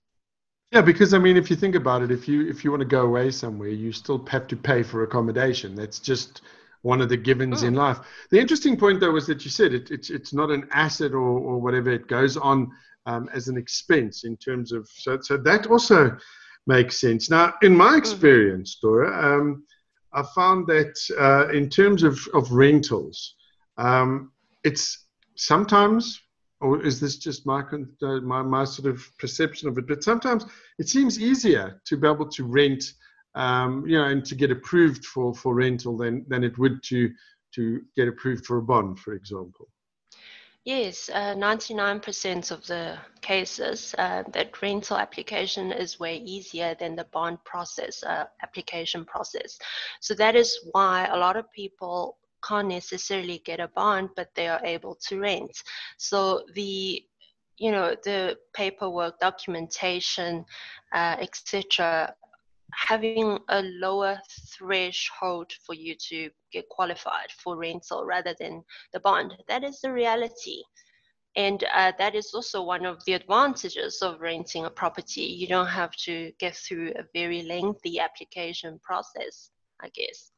Yeah, 0.72 0.80
because 0.80 1.14
I 1.14 1.18
mean, 1.18 1.36
if 1.36 1.48
you 1.48 1.54
think 1.54 1.76
about 1.76 2.02
it, 2.02 2.10
if 2.10 2.26
you 2.26 2.48
if 2.48 2.64
you 2.64 2.72
want 2.72 2.80
to 2.80 2.88
go 2.88 3.02
away 3.02 3.30
somewhere, 3.30 3.68
you 3.68 3.92
still 3.92 4.26
have 4.26 4.48
to 4.48 4.56
pay 4.56 4.82
for 4.82 5.04
accommodation. 5.04 5.76
That's 5.76 6.00
just 6.00 6.42
one 6.82 7.00
of 7.00 7.08
the 7.08 7.16
givens 7.16 7.62
mm. 7.62 7.68
in 7.68 7.74
life. 7.74 7.98
The 8.30 8.40
interesting 8.40 8.76
point, 8.76 8.98
though, 8.98 9.12
was 9.12 9.28
that 9.28 9.44
you 9.44 9.50
said 9.50 9.72
it, 9.72 9.92
it's 9.92 10.10
it's 10.10 10.34
not 10.34 10.50
an 10.50 10.66
asset 10.72 11.12
or, 11.12 11.38
or 11.38 11.60
whatever. 11.60 11.90
It 11.90 12.08
goes 12.08 12.36
on 12.36 12.72
um, 13.04 13.30
as 13.32 13.46
an 13.46 13.56
expense 13.56 14.24
in 14.24 14.36
terms 14.38 14.72
of 14.72 14.88
so 14.88 15.20
so 15.20 15.36
that 15.36 15.68
also 15.68 16.16
makes 16.66 16.98
sense. 17.00 17.30
Now, 17.30 17.54
in 17.62 17.76
my 17.76 17.94
mm. 17.94 17.98
experience, 17.98 18.78
Dora, 18.80 19.38
um, 19.38 19.64
I 20.12 20.22
found 20.34 20.66
that 20.68 20.96
uh, 21.18 21.48
in 21.52 21.68
terms 21.68 22.02
of 22.02 22.18
of 22.34 22.50
rentals, 22.52 23.34
um, 23.76 24.32
it's 24.64 25.06
sometimes 25.36 26.20
or 26.60 26.82
is 26.82 27.00
this 27.00 27.16
just 27.16 27.46
my, 27.46 27.62
uh, 28.02 28.20
my, 28.20 28.42
my 28.42 28.64
sort 28.64 28.88
of 28.88 29.06
perception 29.18 29.68
of 29.68 29.76
it? 29.78 29.86
But 29.86 30.02
sometimes 30.02 30.46
it 30.78 30.88
seems 30.88 31.20
easier 31.20 31.80
to 31.84 31.96
be 31.96 32.08
able 32.08 32.28
to 32.28 32.44
rent, 32.44 32.84
um, 33.34 33.86
you 33.86 33.98
know, 33.98 34.06
and 34.06 34.24
to 34.24 34.34
get 34.34 34.50
approved 34.50 35.04
for, 35.04 35.34
for 35.34 35.54
rental 35.54 35.96
than, 35.96 36.24
than 36.28 36.44
it 36.44 36.56
would 36.58 36.82
to, 36.84 37.10
to 37.54 37.82
get 37.94 38.08
approved 38.08 38.46
for 38.46 38.58
a 38.58 38.62
bond, 38.62 38.98
for 38.98 39.12
example. 39.12 39.68
Yes, 40.66 41.08
uh, 41.14 41.32
99% 41.36 42.50
of 42.50 42.66
the 42.66 42.98
cases, 43.20 43.94
uh, 43.98 44.24
that 44.32 44.60
rental 44.60 44.96
application 44.96 45.70
is 45.70 46.00
way 46.00 46.16
easier 46.16 46.74
than 46.80 46.96
the 46.96 47.04
bond 47.12 47.38
process, 47.44 48.02
uh, 48.02 48.24
application 48.42 49.04
process. 49.04 49.60
So 50.00 50.12
that 50.14 50.34
is 50.34 50.58
why 50.72 51.06
a 51.06 51.16
lot 51.16 51.36
of 51.36 51.52
people 51.52 52.18
can't 52.42 52.66
necessarily 52.66 53.38
get 53.44 53.60
a 53.60 53.68
bond, 53.68 54.10
but 54.16 54.34
they 54.34 54.48
are 54.48 54.60
able 54.64 54.96
to 55.06 55.20
rent. 55.20 55.62
So 55.98 56.42
the 56.54 57.00
you 57.58 57.70
know 57.70 57.94
the 58.02 58.36
paperwork, 58.52 59.20
documentation, 59.20 60.44
uh, 60.92 61.16
etc. 61.20 62.12
Having 62.72 63.38
a 63.48 63.62
lower 63.62 64.18
threshold 64.56 65.52
for 65.64 65.74
you 65.74 65.94
to 66.08 66.30
get 66.52 66.68
qualified 66.68 67.30
for 67.42 67.56
rental 67.56 68.04
rather 68.04 68.34
than 68.38 68.62
the 68.92 69.00
bond. 69.00 69.34
That 69.48 69.64
is 69.64 69.80
the 69.80 69.92
reality. 69.92 70.62
And 71.36 71.62
uh, 71.74 71.92
that 71.98 72.14
is 72.14 72.32
also 72.32 72.62
one 72.62 72.86
of 72.86 73.04
the 73.04 73.12
advantages 73.12 74.00
of 74.00 74.20
renting 74.20 74.64
a 74.64 74.70
property. 74.70 75.22
You 75.22 75.46
don't 75.46 75.66
have 75.66 75.94
to 76.04 76.32
get 76.38 76.56
through 76.56 76.92
a 76.96 77.04
very 77.14 77.42
lengthy 77.42 78.00
application 78.00 78.80
process, 78.82 79.50
I 79.82 79.90
guess. 79.90 80.32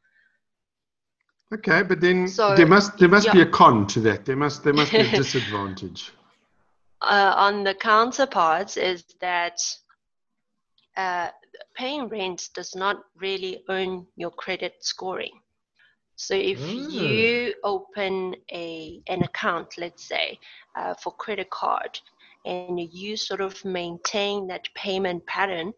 Okay, 1.54 1.82
but 1.82 2.00
then 2.00 2.28
so, 2.28 2.54
there 2.54 2.66
must 2.66 2.98
there 2.98 3.08
must 3.08 3.26
yeah. 3.26 3.32
be 3.32 3.40
a 3.40 3.46
con 3.46 3.86
to 3.86 4.00
that. 4.00 4.26
There 4.26 4.36
must 4.36 4.64
there 4.64 4.74
must 4.74 4.92
be 4.92 4.98
a 4.98 5.10
disadvantage. 5.16 6.12
Uh, 7.00 7.32
on 7.36 7.64
the 7.64 7.74
counterparts 7.74 8.76
is 8.76 9.04
that 9.20 9.60
uh, 10.98 11.30
paying 11.74 12.08
rent 12.08 12.50
does 12.54 12.74
not 12.74 12.96
really 13.16 13.62
earn 13.70 14.06
your 14.16 14.32
credit 14.32 14.74
scoring. 14.80 15.40
So 16.16 16.34
if 16.34 16.58
mm. 16.58 16.90
you 16.90 17.54
open 17.62 18.34
a 18.52 19.00
an 19.06 19.22
account, 19.22 19.78
let's 19.78 20.04
say, 20.04 20.38
uh, 20.76 20.94
for 20.94 21.12
credit 21.14 21.48
card, 21.50 22.00
and 22.44 22.80
you 22.92 23.16
sort 23.16 23.40
of 23.40 23.64
maintain 23.64 24.48
that 24.48 24.68
payment 24.74 25.24
pattern, 25.26 25.72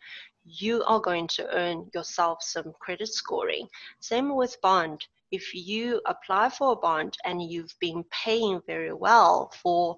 you 0.45 0.83
are 0.85 1.01
going 1.01 1.29
to 1.37 1.47
earn 1.55 1.91
yourself 1.95 2.39
some 2.43 2.73
credit 2.81 3.09
scoring. 3.09 3.69
Same 4.01 4.35
with 4.35 4.61
bond 4.63 5.07
if 5.31 5.55
you 5.55 6.01
apply 6.07 6.49
for 6.49 6.73
a 6.73 6.77
bond 6.77 7.17
and 7.25 7.43
you've 7.43 7.75
been 7.81 8.05
paying 8.11 8.61
very 8.67 8.93
well 8.93 9.53
for, 9.63 9.97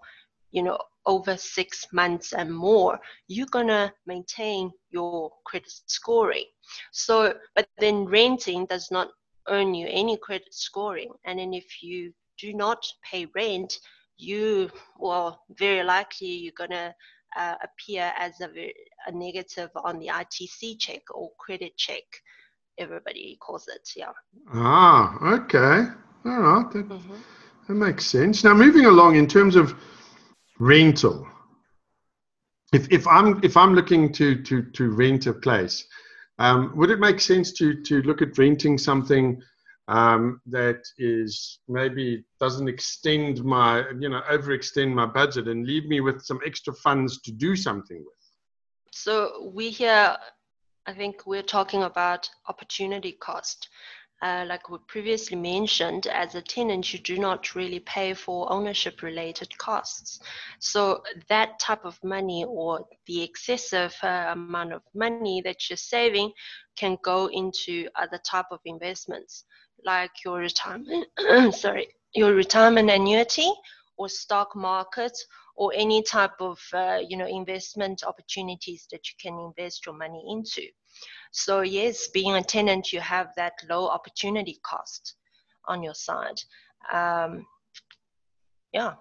you 0.53 0.63
know, 0.63 0.79
over 1.07 1.37
six 1.37 1.87
months 1.93 2.33
and 2.33 2.55
more, 2.55 2.99
you're 3.27 3.47
gonna 3.51 3.93
maintain 4.07 4.71
your 4.91 5.33
credit 5.45 5.73
scoring. 5.87 6.45
So, 6.93 7.35
but 7.57 7.69
then 7.79 8.05
renting 8.05 8.67
does 8.67 8.91
not 8.91 9.09
earn 9.49 9.75
you 9.75 9.89
any 9.91 10.17
credit 10.17 10.55
scoring. 10.55 11.13
And 11.25 11.39
then 11.39 11.53
if 11.53 11.83
you 11.83 12.13
do 12.39 12.53
not 12.53 12.85
pay 13.11 13.27
rent, 13.35 13.75
you, 14.19 14.71
well, 14.99 15.43
very 15.59 15.83
likely 15.83 16.29
you're 16.29 16.53
gonna 16.57 16.95
uh, 17.37 17.55
appear 17.63 18.13
as 18.17 18.41
a, 18.41 18.73
a 19.07 19.13
negative 19.13 19.71
on 19.75 19.99
the 19.99 20.09
ITC 20.09 20.79
check 20.79 21.03
or 21.13 21.31
credit 21.39 21.77
check 21.77 22.05
everybody 22.79 23.39
calls 23.41 23.69
it. 23.69 23.89
Yeah. 23.97 24.13
Ah, 24.53 25.35
okay. 25.35 25.89
All 26.25 26.41
right. 26.41 26.73
That, 26.73 26.89
mm-hmm. 26.89 27.15
that 27.69 27.75
makes 27.75 28.07
sense. 28.07 28.45
Now, 28.45 28.55
moving 28.55 28.87
along 28.87 29.17
in 29.17 29.27
terms 29.27 29.57
of 29.57 29.75
rental. 30.63 31.27
If, 32.73 32.91
if 32.91 33.07
I'm 33.07 33.43
if 33.43 33.57
I'm 33.57 33.75
looking 33.75 34.13
to 34.13 34.41
to 34.43 34.63
to 34.63 34.91
rent 34.91 35.27
a 35.27 35.33
place, 35.33 35.85
um, 36.39 36.73
would 36.77 36.91
it 36.91 37.01
make 37.01 37.21
sense 37.21 37.53
to 37.55 37.83
to 37.83 38.01
look 38.03 38.23
at 38.23 38.39
renting 38.39 38.79
something 38.79 39.43
um, 39.89 40.41
that 40.47 40.81
is 40.99 41.59
maybe 41.69 42.25
doesn't 42.41 42.69
extend 42.69 43.45
my 43.45 43.85
you 43.99 44.09
know 44.09 44.23
overextend 44.31 44.95
my 44.95 45.07
budget 45.07 45.49
and 45.49 45.67
leave 45.67 45.87
me 45.87 46.01
with 46.01 46.23
some 46.23 46.41
extra 46.47 46.73
funds 46.73 47.21
to 47.23 47.33
do 47.33 47.57
something 47.57 47.99
with? 47.99 48.23
So 48.93 49.51
we 49.53 49.69
here 49.69 50.17
I 50.87 50.93
think 50.95 51.27
we're 51.27 51.43
talking 51.43 51.83
about 51.83 52.31
opportunity 52.49 53.13
cost. 53.13 53.69
Uh, 54.23 54.45
like 54.47 54.71
we 54.71 54.79
previously 54.87 55.37
mentioned, 55.37 56.07
as 56.07 56.37
a 56.37 56.41
tenant, 56.41 56.93
you 56.93 56.99
do 57.01 57.19
not 57.19 57.57
really 57.57 57.81
pay 57.81 58.15
for 58.15 58.51
ownership 58.53 59.03
related 59.03 59.57
costs. 59.59 60.21
So 60.61 61.03
that 61.29 61.59
type 61.59 61.85
of 61.85 61.99
money 62.05 62.45
or 62.49 62.87
the 63.09 63.23
excessive 63.23 63.95
uh, 64.05 64.29
amount 64.31 64.75
of 64.75 64.83
money 64.95 65.43
that 65.45 65.69
you're 65.69 65.77
saving 65.77 66.33
can 66.77 66.99
go 67.03 67.29
into 67.33 67.89
other 67.97 68.21
type 68.25 68.47
of 68.53 68.61
investments, 68.65 69.45
like 69.85 70.13
your 70.25 70.39
retirement, 70.39 71.07
sorry, 71.55 71.89
your 72.15 72.33
retirement 72.33 72.91
annuity 72.91 73.51
or 73.97 74.09
stock 74.09 74.55
market 74.55 75.13
or 75.57 75.73
any 75.75 76.03
type 76.03 76.41
of 76.41 76.61
uh, 76.73 76.99
you 77.07 77.17
know 77.17 77.27
investment 77.27 78.03
opportunities 78.07 78.87
that 78.91 79.01
you 79.09 79.15
can 79.21 79.39
invest 79.39 79.85
your 79.87 79.97
money 79.97 80.23
into. 80.31 80.63
So 81.33 81.63
yes, 81.63 82.09
being 82.09 82.35
a 82.35 82.43
tenant, 82.43 82.93
you 82.93 83.01
have 83.01 83.33
that 83.37 83.55
low 83.69 83.89
opportunity 83.89 84.59
cost 84.65 85.15
on 85.67 85.83
your 85.83 85.95
side. 85.95 86.41
Um, 86.93 87.47
yeah. 88.73 88.95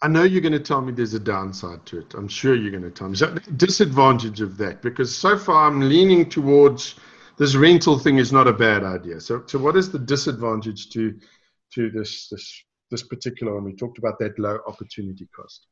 I 0.00 0.06
know 0.06 0.22
you're 0.22 0.40
going 0.40 0.52
to 0.52 0.60
tell 0.60 0.80
me 0.80 0.92
there's 0.92 1.14
a 1.14 1.20
downside 1.20 1.84
to 1.86 1.98
it. 1.98 2.14
I'm 2.14 2.28
sure 2.28 2.54
you're 2.54 2.70
going 2.70 2.84
to 2.84 2.90
tell 2.90 3.08
me. 3.08 3.16
So 3.16 3.34
disadvantage 3.56 4.40
of 4.40 4.56
that, 4.58 4.80
because 4.80 5.14
so 5.14 5.36
far 5.36 5.66
I'm 5.66 5.80
leaning 5.80 6.30
towards 6.30 6.94
this 7.36 7.56
rental 7.56 7.98
thing 7.98 8.18
is 8.18 8.32
not 8.32 8.46
a 8.46 8.52
bad 8.52 8.84
idea. 8.84 9.20
So, 9.20 9.42
so 9.46 9.58
what 9.58 9.76
is 9.76 9.90
the 9.90 9.98
disadvantage 9.98 10.90
to 10.90 11.18
to 11.74 11.90
this 11.90 12.28
this 12.28 12.64
this 12.92 13.02
particular 13.02 13.54
one? 13.54 13.64
We 13.64 13.74
talked 13.74 13.98
about 13.98 14.20
that 14.20 14.38
low 14.38 14.60
opportunity 14.68 15.28
cost. 15.34 15.66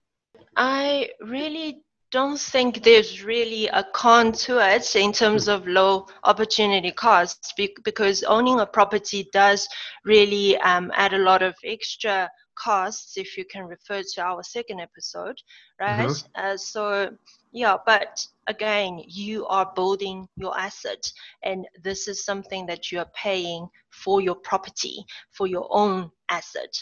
I 0.57 1.11
really 1.21 1.83
don't 2.11 2.39
think 2.39 2.83
there's 2.83 3.25
really 3.25 3.67
a 3.69 3.85
con 3.93 4.33
to 4.33 4.59
it 4.59 4.95
in 4.97 5.13
terms 5.13 5.49
of 5.49 5.67
low 5.67 6.07
opportunity 6.25 6.93
costs 6.93 7.53
because 7.85 8.23
owning 8.25 8.61
a 8.61 8.67
property 8.67 9.29
does 9.33 9.69
really 10.05 10.57
um, 10.59 10.93
add 10.95 11.13
a 11.13 11.19
lot 11.19 11.43
of 11.43 11.55
extra 11.65 12.29
costs 12.57 13.17
if 13.17 13.37
you 13.37 13.45
can 13.45 13.65
refer 13.65 14.03
to 14.03 14.23
our 14.23 14.43
second 14.43 14.81
episode, 14.81 15.37
right? 15.81 16.09
Mm-hmm. 16.09 16.41
Uh, 16.47 16.57
so, 16.57 17.11
yeah, 17.53 17.77
but 17.85 18.25
again, 18.47 19.03
you 19.07 19.47
are 19.47 19.73
building 19.75 20.27
your 20.37 20.59
asset, 20.59 21.11
and 21.43 21.67
this 21.83 22.09
is 22.09 22.25
something 22.25 22.67
that 22.67 22.91
you 22.91 22.99
are 22.99 23.11
paying 23.15 23.69
for 23.91 24.21
your 24.21 24.37
property, 24.37 25.05
for 25.33 25.47
your 25.47 25.69
own 25.71 26.11
asset. 26.31 26.73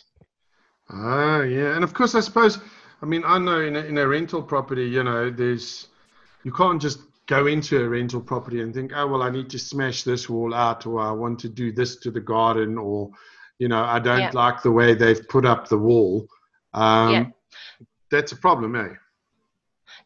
Ah, 0.90 1.40
yeah, 1.43 1.75
and 1.75 1.85
of 1.85 1.95
course, 1.95 2.14
I 2.14 2.21
suppose, 2.21 2.59
I 3.02 3.06
mean, 3.06 3.22
I 3.24 3.38
know 3.38 3.60
in 3.60 3.76
a, 3.76 3.80
in 3.80 3.98
a 3.98 4.06
rental 4.06 4.42
property, 4.42 4.86
you 4.86 5.02
know, 5.02 5.30
there's 5.30 5.88
you 6.44 6.52
can't 6.52 6.80
just 6.80 7.00
go 7.26 7.46
into 7.46 7.82
a 7.82 7.88
rental 7.88 8.20
property 8.20 8.60
and 8.60 8.74
think, 8.74 8.92
oh 8.94 9.06
well, 9.06 9.22
I 9.22 9.30
need 9.30 9.50
to 9.50 9.58
smash 9.58 10.02
this 10.02 10.28
wall 10.28 10.54
out, 10.54 10.86
or 10.86 11.00
I 11.00 11.12
want 11.12 11.38
to 11.40 11.48
do 11.48 11.72
this 11.72 11.96
to 11.96 12.10
the 12.10 12.20
garden, 12.20 12.78
or 12.78 13.10
you 13.58 13.68
know, 13.68 13.82
I 13.82 13.98
don't 13.98 14.20
yeah. 14.20 14.30
like 14.32 14.62
the 14.62 14.72
way 14.72 14.94
they've 14.94 15.26
put 15.28 15.46
up 15.46 15.68
the 15.68 15.78
wall. 15.78 16.26
Um, 16.72 17.12
yeah. 17.12 17.26
That's 18.10 18.32
a 18.32 18.36
problem, 18.36 18.76
eh? 18.76 18.94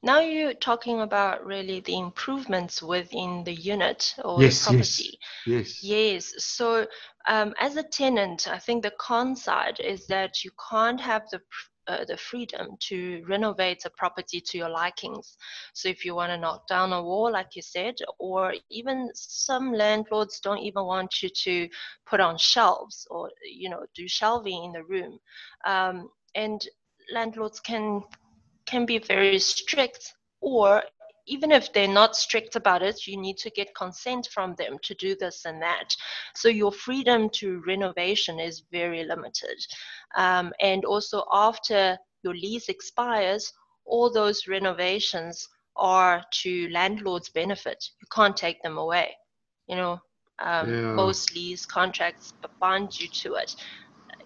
Now 0.03 0.21
you're 0.21 0.55
talking 0.55 1.01
about 1.01 1.45
really 1.45 1.81
the 1.81 1.99
improvements 1.99 2.83
within 2.83 3.43
the 3.43 3.55
unit 3.55 4.15
or 4.25 4.41
yes, 4.41 4.65
the 4.65 4.71
property. 4.71 5.19
Yes. 5.47 5.83
Yes. 5.83 5.83
Yes. 5.83 6.45
So 6.45 6.87
um, 7.27 7.53
as 7.59 7.77
a 7.77 7.83
tenant, 7.83 8.47
I 8.47 8.59
think 8.59 8.83
the 8.85 8.93
con 8.99 9.35
side 9.35 9.81
is 9.81 10.07
that 10.07 10.45
you 10.45 10.53
can't 10.71 11.01
have 11.01 11.29
the 11.31 11.41
uh, 11.89 12.05
the 12.05 12.17
freedom 12.17 12.77
to 12.81 13.25
renovate 13.27 13.85
a 13.85 13.91
property 13.91 14.41
to 14.41 14.59
your 14.59 14.69
likings. 14.69 15.37
So 15.73 15.89
if 15.89 16.05
you 16.05 16.15
want 16.15 16.31
to 16.31 16.39
knock 16.39 16.69
down 16.69 16.93
a 16.93 17.03
wall, 17.03 17.33
like 17.33 17.57
you 17.57 17.63
said, 17.63 17.95
or 18.19 18.55
even 18.71 19.11
some 19.15 19.73
landlords 19.73 20.41
don't 20.41 20.59
even 20.59 20.85
want 20.85 21.23
you 21.23 21.31
to 21.31 21.69
put 22.07 22.21
on 22.21 22.37
shelves 22.39 23.07
or 23.11 23.31
you 23.45 23.71
know 23.71 23.87
do 23.95 24.07
shelving 24.07 24.65
in 24.65 24.73
the 24.73 24.85
room, 24.85 25.19
um, 25.65 26.11
and 26.35 26.67
landlords 27.13 27.59
can 27.59 28.03
can 28.67 28.85
be 28.85 28.99
very 28.99 29.39
strict 29.39 30.15
or 30.41 30.83
even 31.29 31.53
if 31.53 31.73
they're 31.73 31.87
not 31.87 32.17
strict 32.17 32.57
about 32.57 32.83
it, 32.83 33.07
you 33.07 33.17
need 33.17 33.37
to 33.39 33.51
get 33.51 33.75
consent 33.75 34.29
from 34.33 34.55
them 34.57 34.79
to 34.83 34.95
do 34.95 35.15
this 35.15 35.45
and 35.45 35.63
that. 35.63 35.95
So 36.35 36.49
your 36.49 36.73
freedom 36.73 37.31
to 37.35 37.63
renovation 37.67 38.41
is 38.41 38.65
very 38.73 39.05
limited. 39.05 39.59
Um, 40.17 40.53
and 40.61 40.85
also, 40.85 41.25
after 41.33 41.99
your 42.23 42.35
lease 42.35 42.69
expires, 42.69 43.53
all 43.85 44.13
those 44.13 44.49
renovations 44.49 45.49
are 45.77 46.23
to 46.43 46.69
landlord's 46.71 47.29
benefit. 47.29 47.85
You 48.01 48.09
can't 48.13 48.37
take 48.37 48.63
them 48.63 48.79
away. 48.79 49.17
You 49.67 49.77
know, 49.77 50.01
um, 50.41 50.71
yeah. 50.71 50.93
most 50.93 51.35
lease 51.35 51.67
contracts 51.67 52.33
bind 52.61 52.99
you 52.99 53.09
to 53.09 53.35
it. 53.35 53.55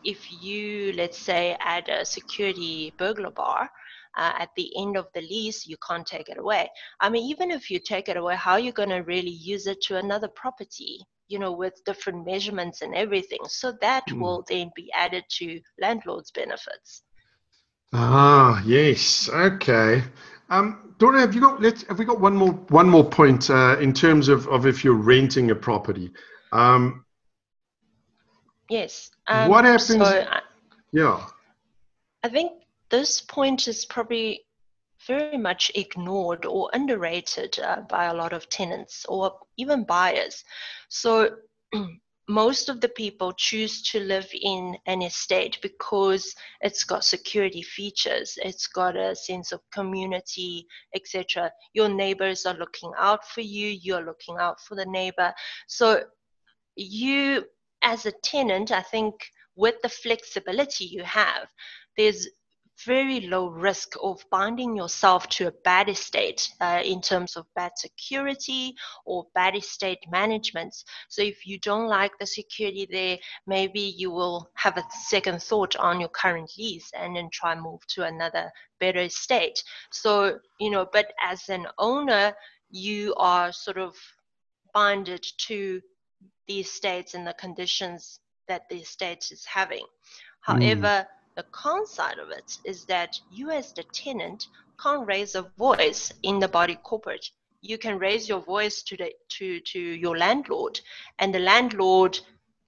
If 0.05 0.43
you, 0.43 0.93
let's 0.95 1.19
say, 1.19 1.57
add 1.61 1.89
a 1.89 2.05
security 2.05 2.93
burglar 2.97 3.31
bar, 3.31 3.71
uh, 4.16 4.33
at 4.38 4.50
the 4.57 4.71
end 4.76 4.97
of 4.97 5.07
the 5.14 5.21
lease, 5.21 5.66
you 5.66 5.76
can't 5.87 6.07
take 6.07 6.28
it 6.28 6.38
away. 6.38 6.71
I 7.00 7.09
mean, 7.09 7.25
even 7.31 7.50
if 7.50 7.71
you 7.71 7.78
take 7.78 8.09
it 8.09 8.16
away, 8.16 8.37
how 8.37 8.52
are 8.52 8.61
you 8.61 8.73
going 8.73 8.90
to 8.90 9.00
really 9.00 9.31
use 9.31 9.66
it 9.66 9.81
to 9.83 9.97
another 9.99 10.28
property? 10.28 11.00
You 11.28 11.38
know, 11.38 11.52
with 11.52 11.83
different 11.87 12.26
measurements 12.26 12.83
and 12.83 12.95
everything. 12.95 13.38
So 13.47 13.73
that 13.81 14.04
mm. 14.09 14.21
will 14.21 14.45
then 14.49 14.71
be 14.76 14.90
added 14.95 15.25
to 15.38 15.61
landlord's 15.81 16.31
benefits. 16.31 17.04
Ah, 17.95 18.62
yes. 18.66 19.31
Okay. 19.31 20.02
Um, 20.50 20.95
Dora, 20.99 21.21
have 21.21 21.35
you 21.35 21.40
got? 21.40 21.62
Let's. 21.62 21.85
Have 21.85 21.99
we 21.99 22.04
got 22.04 22.21
one 22.21 22.35
more? 22.35 22.52
One 22.69 22.88
more 22.88 23.09
point 23.09 23.49
uh, 23.49 23.78
in 23.81 23.95
terms 23.95 24.28
of, 24.28 24.47
of 24.49 24.66
if 24.66 24.85
you're 24.85 24.95
renting 24.95 25.50
a 25.50 25.54
property. 25.54 26.12
Um, 26.52 27.07
yes. 28.69 29.11
Um, 29.26 29.49
what 29.49 29.64
happens? 29.64 29.87
So 29.87 30.04
I, 30.04 30.40
yeah. 30.92 31.25
I 32.23 32.28
think 32.28 32.62
this 32.93 33.23
point 33.23 33.67
is 33.67 33.87
probably 33.87 34.45
very 35.07 35.39
much 35.39 35.73
ignored 35.75 36.45
or 36.45 36.71
underrated 36.75 37.59
uh, 37.59 37.81
by 37.89 38.05
a 38.05 38.15
lot 38.15 38.33
of 38.33 38.49
tenants 38.51 39.05
or 39.09 39.37
even 39.57 39.83
buyers. 39.85 40.45
So 40.91 41.31
most 42.29 42.69
of 42.69 42.83
the 42.83 42.91
people 42.91 43.33
choose 43.33 43.83
to 43.91 43.99
live 43.99 44.29
in 44.43 44.77
an 44.87 45.01
estate 45.01 45.59
because 45.62 46.35
it's 46.61 46.85
got 46.85 47.03
security 47.03 47.62
features, 47.62 48.38
it's 48.45 48.69
got 48.69 48.95
a 48.95 49.16
sense 49.16 49.53
of 49.53 49.61
community, 49.73 50.66
etc. 50.95 51.51
Your 51.73 51.88
neighbors 51.88 52.45
are 52.45 52.55
looking 52.55 52.93
out 52.99 53.27
for 53.27 53.40
you, 53.40 53.69
you're 53.69 54.05
looking 54.05 54.37
out 54.38 54.61
for 54.61 54.75
the 54.75 54.87
neighbor. 54.87 55.33
So 55.66 56.05
you 56.77 57.45
as 57.83 58.05
a 58.05 58.12
tenant, 58.23 58.71
I 58.71 58.83
think 58.83 59.14
with 59.57 59.81
the 59.83 59.88
flexibility 59.88 60.85
you 60.85 61.03
have, 61.03 61.49
there's 61.97 62.29
very 62.85 63.21
low 63.21 63.49
risk 63.49 63.95
of 64.03 64.25
binding 64.31 64.77
yourself 64.77 65.29
to 65.29 65.47
a 65.47 65.53
bad 65.64 65.88
estate 65.88 66.49
uh, 66.61 66.81
in 66.85 67.01
terms 67.01 67.37
of 67.37 67.47
bad 67.55 67.73
security 67.77 68.75
or 69.05 69.27
bad 69.35 69.57
estate 69.57 69.99
management. 70.11 70.75
So 71.09 71.23
if 71.23 71.47
you 71.47 71.59
don't 71.59 71.88
like 71.88 72.12
the 72.18 72.27
security 72.27 72.87
there, 72.90 73.18
maybe 73.47 73.81
you 73.81 74.11
will 74.11 74.51
have 74.55 74.77
a 74.77 74.85
second 75.07 75.42
thought 75.42 75.77
on 75.77 76.01
your 76.01 76.09
current 76.11 76.51
lease 76.59 76.90
and 76.95 77.16
then 77.16 77.29
try 77.33 77.55
move 77.55 77.87
to 77.88 78.05
another 78.05 78.51
better 78.81 79.01
estate. 79.01 79.62
So, 79.90 80.38
you 80.59 80.71
know, 80.71 80.87
but 80.92 81.12
as 81.23 81.49
an 81.49 81.66
owner, 81.79 82.35
you 82.71 83.14
are 83.16 83.53
sort 83.53 83.79
of 83.79 83.95
binded 84.75 85.25
to 85.47 85.81
the 86.49 86.61
estates 86.61 87.14
and 87.14 87.27
the 87.27 87.35
conditions 87.35 88.21
that 88.49 88.68
the 88.68 88.77
estate 88.77 89.29
is 89.31 89.45
having. 89.45 89.85
Hmm. 90.40 90.61
However, 90.61 91.07
mm 91.07 91.22
the 91.37 91.45
con 91.45 91.87
side 91.87 92.18
of 92.18 92.31
it 92.31 92.59
is 92.64 92.85
that 92.87 93.18
you 93.31 93.51
as 93.51 93.73
the 93.73 93.85
tenant 93.95 94.49
can't 94.81 95.07
raise 95.07 95.35
a 95.35 95.42
voice 95.57 96.12
in 96.23 96.38
the 96.38 96.49
body 96.49 96.77
corporate. 96.83 97.27
You 97.61 97.79
can 97.79 97.99
raise 97.99 98.29
your 98.29 98.40
voice 98.40 98.83
to 98.83 98.97
the 98.97 99.12
to 99.38 99.61
to 99.61 99.81
your 99.81 100.18
landlord, 100.18 100.81
and 101.18 101.35
the 101.35 101.38
landlord 101.38 102.18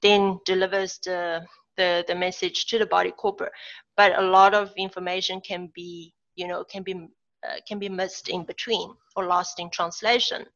then 0.02 0.38
delivers 0.44 0.98
the 0.98 1.44
the, 1.76 2.04
the 2.06 2.14
message 2.14 2.66
to 2.66 2.78
the 2.78 2.86
body 2.86 3.10
corporate. 3.10 3.52
But 3.96 4.18
a 4.18 4.22
lot 4.22 4.54
of 4.54 4.72
information 4.76 5.40
can 5.40 5.70
be 5.74 6.14
you 6.36 6.46
know 6.46 6.64
can 6.64 6.82
be 6.82 6.94
uh, 6.94 7.56
can 7.66 7.78
be 7.78 7.88
missed 7.88 8.28
in 8.28 8.44
between 8.44 8.94
or 9.16 9.26
lost 9.26 9.60
in 9.60 9.70
translation 9.70 10.46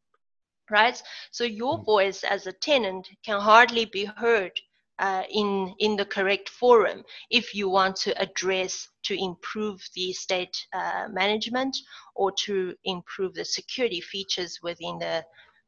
right 0.70 1.02
so 1.30 1.44
your 1.44 1.78
mm. 1.78 1.84
voice 1.84 2.24
as 2.24 2.46
a 2.46 2.52
tenant 2.52 3.08
can 3.24 3.40
hardly 3.40 3.84
be 3.84 4.04
heard 4.04 4.60
uh, 4.98 5.22
in 5.30 5.74
in 5.78 5.96
the 5.96 6.04
correct 6.04 6.48
forum 6.48 7.04
if 7.30 7.54
you 7.54 7.68
want 7.68 7.96
to 7.96 8.20
address 8.20 8.88
to 9.04 9.14
improve 9.14 9.80
the 9.94 10.12
state 10.12 10.56
uh, 10.72 11.06
management 11.10 11.76
or 12.14 12.32
to 12.32 12.74
improve 12.84 13.34
the 13.34 13.44
security 13.44 14.00
features 14.00 14.58
within 14.62 14.98
the 14.98 15.24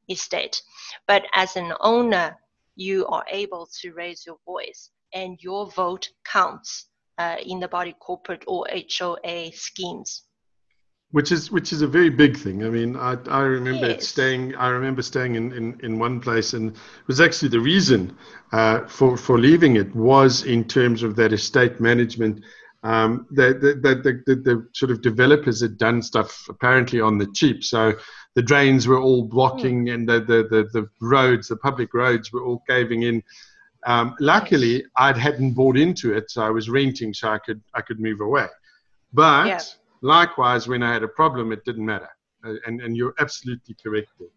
estate. 0.08 0.60
But 1.06 1.24
as 1.34 1.56
an 1.56 1.72
owner, 1.80 2.36
you 2.76 3.06
are 3.06 3.24
able 3.30 3.68
to 3.80 3.92
raise 3.92 4.26
your 4.26 4.38
voice 4.44 4.90
and 5.12 5.38
your 5.40 5.70
vote 5.70 6.08
counts 6.24 6.86
uh, 7.18 7.36
in 7.44 7.60
the 7.60 7.68
body 7.68 7.94
corporate 8.00 8.44
or 8.46 8.66
HOA 8.70 9.52
schemes 9.52 10.24
which 11.12 11.32
is 11.32 11.50
which 11.50 11.72
is 11.72 11.82
a 11.82 11.86
very 11.86 12.10
big 12.10 12.36
thing. 12.36 12.64
I 12.64 12.70
mean, 12.70 12.96
I, 12.96 13.16
I 13.28 13.40
remember 13.40 13.88
yes. 13.88 14.06
staying. 14.06 14.54
I 14.54 14.68
remember 14.68 15.02
staying 15.02 15.34
in, 15.34 15.52
in, 15.52 15.80
in 15.82 15.98
one 15.98 16.20
place, 16.20 16.52
and 16.52 16.70
it 16.70 17.08
was 17.08 17.20
actually 17.20 17.48
the 17.48 17.60
reason 17.60 18.16
uh, 18.52 18.86
for 18.86 19.16
for 19.16 19.38
leaving 19.38 19.76
it 19.76 19.94
was 19.94 20.44
in 20.44 20.64
terms 20.64 21.02
of 21.02 21.16
that 21.16 21.32
estate 21.32 21.80
management. 21.80 22.44
Um, 22.82 23.26
the, 23.30 23.52
the, 23.52 23.74
the, 23.74 24.22
the, 24.26 24.34
the 24.36 24.66
sort 24.72 24.90
of 24.90 25.02
developers 25.02 25.60
had 25.60 25.76
done 25.76 26.00
stuff 26.00 26.46
apparently 26.48 26.98
on 26.98 27.18
the 27.18 27.26
cheap, 27.34 27.62
so 27.62 27.92
the 28.34 28.40
drains 28.42 28.86
were 28.86 28.98
all 28.98 29.24
blocking, 29.24 29.86
mm. 29.86 29.94
and 29.94 30.08
the, 30.08 30.20
the, 30.20 30.48
the 30.48 30.68
the 30.72 30.88
roads, 31.02 31.48
the 31.48 31.56
public 31.56 31.92
roads, 31.92 32.32
were 32.32 32.44
all 32.44 32.62
caving 32.68 33.02
in. 33.02 33.22
Um, 33.86 34.14
luckily. 34.20 34.84
I 34.96 35.18
hadn't 35.18 35.54
bought 35.54 35.76
into 35.76 36.14
it, 36.14 36.30
so 36.30 36.42
I 36.42 36.50
was 36.50 36.68
renting, 36.68 37.14
so 37.14 37.30
I 37.30 37.38
could 37.38 37.62
I 37.74 37.80
could 37.80 37.98
move 37.98 38.20
away. 38.20 38.46
But 39.12 39.46
yeah 39.48 39.60
Likewise, 40.02 40.66
when 40.66 40.82
I 40.82 40.92
had 40.92 41.02
a 41.02 41.08
problem, 41.08 41.52
it 41.52 41.64
didn't 41.64 41.84
matter. 41.84 42.08
Uh, 42.44 42.54
and, 42.66 42.80
and 42.80 42.96
you're 42.96 43.14
absolutely 43.18 43.76
correct 43.82 44.08
there. 44.18 44.28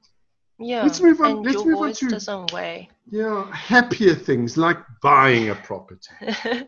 Yeah. 0.59 0.83
Let's 0.83 1.01
move 1.01 1.21
on. 1.21 1.31
And 1.31 1.45
Let's 1.45 1.65
move 1.65 1.77
on 1.77 1.93
to 1.93 2.47
weigh. 2.53 2.89
Yeah, 3.09 3.51
happier 3.53 4.15
things 4.15 4.57
like 4.57 4.77
buying 5.01 5.49
a 5.49 5.55
property. 5.55 6.09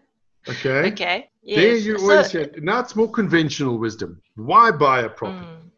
okay. 0.49 0.91
Okay. 0.91 1.29
Yes. 1.43 1.61
There 1.61 1.75
you 1.75 1.97
always 1.97 2.31
so. 2.31 2.45
Now 2.57 2.79
it's 2.79 2.95
more 2.95 3.09
conventional 3.09 3.77
wisdom. 3.77 4.21
Why 4.35 4.71
buy 4.71 5.01
a 5.01 5.09
property? 5.09 5.45
Mm, 5.45 5.69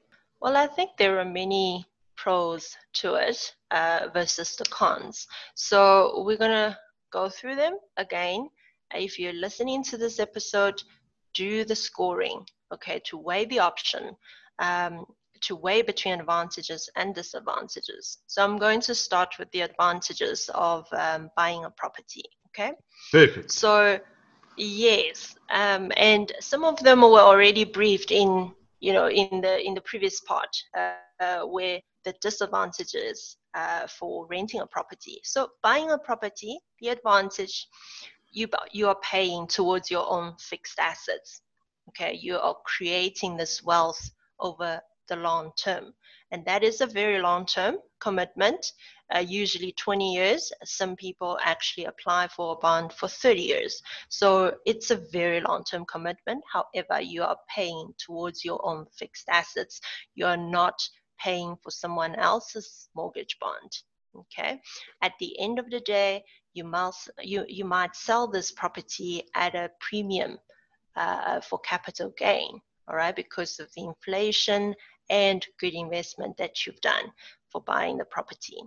well, 0.41 0.55
I 0.55 0.67
think 0.67 0.91
there 0.97 1.19
are 1.19 1.25
many 1.25 1.85
pros 2.15 2.75
to 2.93 3.15
it 3.15 3.53
uh, 3.71 4.07
versus 4.13 4.55
the 4.55 4.65
cons. 4.65 5.27
So 5.55 6.23
we're 6.25 6.37
gonna 6.37 6.77
go 7.11 7.29
through 7.29 7.55
them 7.55 7.77
again. 7.97 8.49
If 8.93 9.19
you're 9.19 9.33
listening 9.33 9.83
to 9.85 9.97
this 9.97 10.19
episode, 10.19 10.81
do 11.33 11.65
the 11.65 11.75
scoring 11.75 12.45
okay, 12.73 13.01
to 13.05 13.17
weigh 13.17 13.45
the 13.45 13.59
option, 13.59 14.15
um, 14.59 15.05
to 15.41 15.55
weigh 15.55 15.81
between 15.81 16.19
advantages 16.19 16.89
and 16.95 17.13
disadvantages. 17.13 18.17
So 18.27 18.43
I'm 18.43 18.57
going 18.57 18.81
to 18.81 18.95
start 18.95 19.35
with 19.37 19.51
the 19.51 19.61
advantages 19.61 20.49
of 20.53 20.87
um, 20.93 21.29
buying 21.35 21.65
a 21.65 21.69
property, 21.71 22.23
okay? 22.49 22.73
Perfect. 23.11 23.51
So 23.51 23.99
Yes, 24.57 25.35
um, 25.51 25.91
and 25.97 26.31
some 26.39 26.63
of 26.63 26.79
them 26.79 27.01
were 27.01 27.19
already 27.19 27.63
briefed 27.63 28.09
in, 28.09 28.51
you 28.79 28.91
know, 28.91 29.07
in 29.07 29.39
the 29.41 29.63
in 29.63 29.75
the 29.75 29.81
previous 29.81 30.19
part, 30.21 30.49
uh, 30.75 30.93
uh, 31.19 31.41
where 31.41 31.79
the 32.05 32.13
disadvantages 32.21 33.37
uh, 33.53 33.85
for 33.87 34.25
renting 34.27 34.61
a 34.61 34.65
property. 34.65 35.19
So 35.23 35.49
buying 35.61 35.91
a 35.91 35.97
property, 35.99 36.57
the 36.81 36.89
advantage, 36.89 37.67
you 38.31 38.47
you 38.71 38.87
are 38.87 38.97
paying 39.03 39.45
towards 39.45 39.91
your 39.91 40.09
own 40.09 40.35
fixed 40.39 40.79
assets. 40.79 41.41
Okay, 41.89 42.17
you 42.21 42.37
are 42.37 42.55
creating 42.65 43.37
this 43.37 43.63
wealth 43.63 44.11
over 44.39 44.81
the 45.07 45.15
long 45.15 45.51
term, 45.57 45.93
and 46.31 46.45
that 46.45 46.63
is 46.63 46.81
a 46.81 46.85
very 46.85 47.21
long 47.21 47.45
term 47.45 47.77
commitment 47.99 48.73
uh, 49.13 49.19
usually 49.19 49.71
20 49.73 50.13
years. 50.13 50.51
Some 50.63 50.95
people 50.95 51.37
actually 51.43 51.85
apply 51.85 52.27
for 52.27 52.53
a 52.53 52.59
bond 52.59 52.93
for 52.93 53.07
30 53.07 53.41
years. 53.41 53.81
So 54.09 54.55
it's 54.65 54.91
a 54.91 55.01
very 55.11 55.41
long 55.41 55.63
term 55.63 55.85
commitment. 55.85 56.43
However, 56.51 57.01
you 57.01 57.23
are 57.23 57.37
paying 57.53 57.93
towards 57.97 58.43
your 58.43 58.59
own 58.65 58.85
fixed 58.97 59.29
assets. 59.29 59.79
You 60.15 60.25
are 60.25 60.37
not 60.37 60.81
paying 61.19 61.55
for 61.63 61.71
someone 61.71 62.15
else's 62.15 62.89
mortgage 62.95 63.37
bond. 63.39 63.71
Okay. 64.15 64.59
At 65.01 65.13
the 65.19 65.39
end 65.39 65.59
of 65.59 65.69
the 65.69 65.79
day, 65.81 66.23
you 66.53 66.63
must 66.63 67.09
you, 67.21 67.45
you 67.47 67.65
might 67.65 67.95
sell 67.95 68.27
this 68.27 68.51
property 68.51 69.23
at 69.35 69.53
a 69.53 69.69
premium 69.79 70.39
uh, 70.97 71.41
for 71.41 71.59
capital 71.59 72.13
gain, 72.17 72.59
all 72.87 72.95
right, 72.95 73.15
because 73.15 73.59
of 73.59 73.69
the 73.75 73.83
inflation 73.83 74.75
and 75.09 75.45
good 75.59 75.73
investment 75.73 76.35
that 76.37 76.65
you've 76.65 76.81
done 76.81 77.11
for 77.51 77.61
buying 77.61 77.97
the 77.97 78.05
property. 78.05 78.61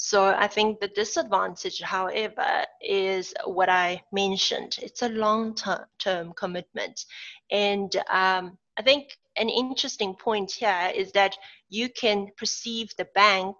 So 0.00 0.26
I 0.26 0.46
think 0.46 0.78
the 0.78 0.88
disadvantage, 0.88 1.80
however, 1.80 2.64
is 2.80 3.34
what 3.44 3.68
I 3.68 4.00
mentioned. 4.12 4.78
It's 4.80 5.02
a 5.02 5.08
long 5.08 5.56
term 5.98 6.32
commitment. 6.34 7.04
And 7.50 7.94
um, 8.08 8.56
I 8.78 8.82
think 8.82 9.18
an 9.36 9.48
interesting 9.48 10.14
point 10.14 10.52
here 10.52 10.92
is 10.94 11.10
that 11.12 11.36
you 11.68 11.88
can 11.88 12.28
perceive 12.36 12.90
the 12.96 13.08
bank 13.16 13.56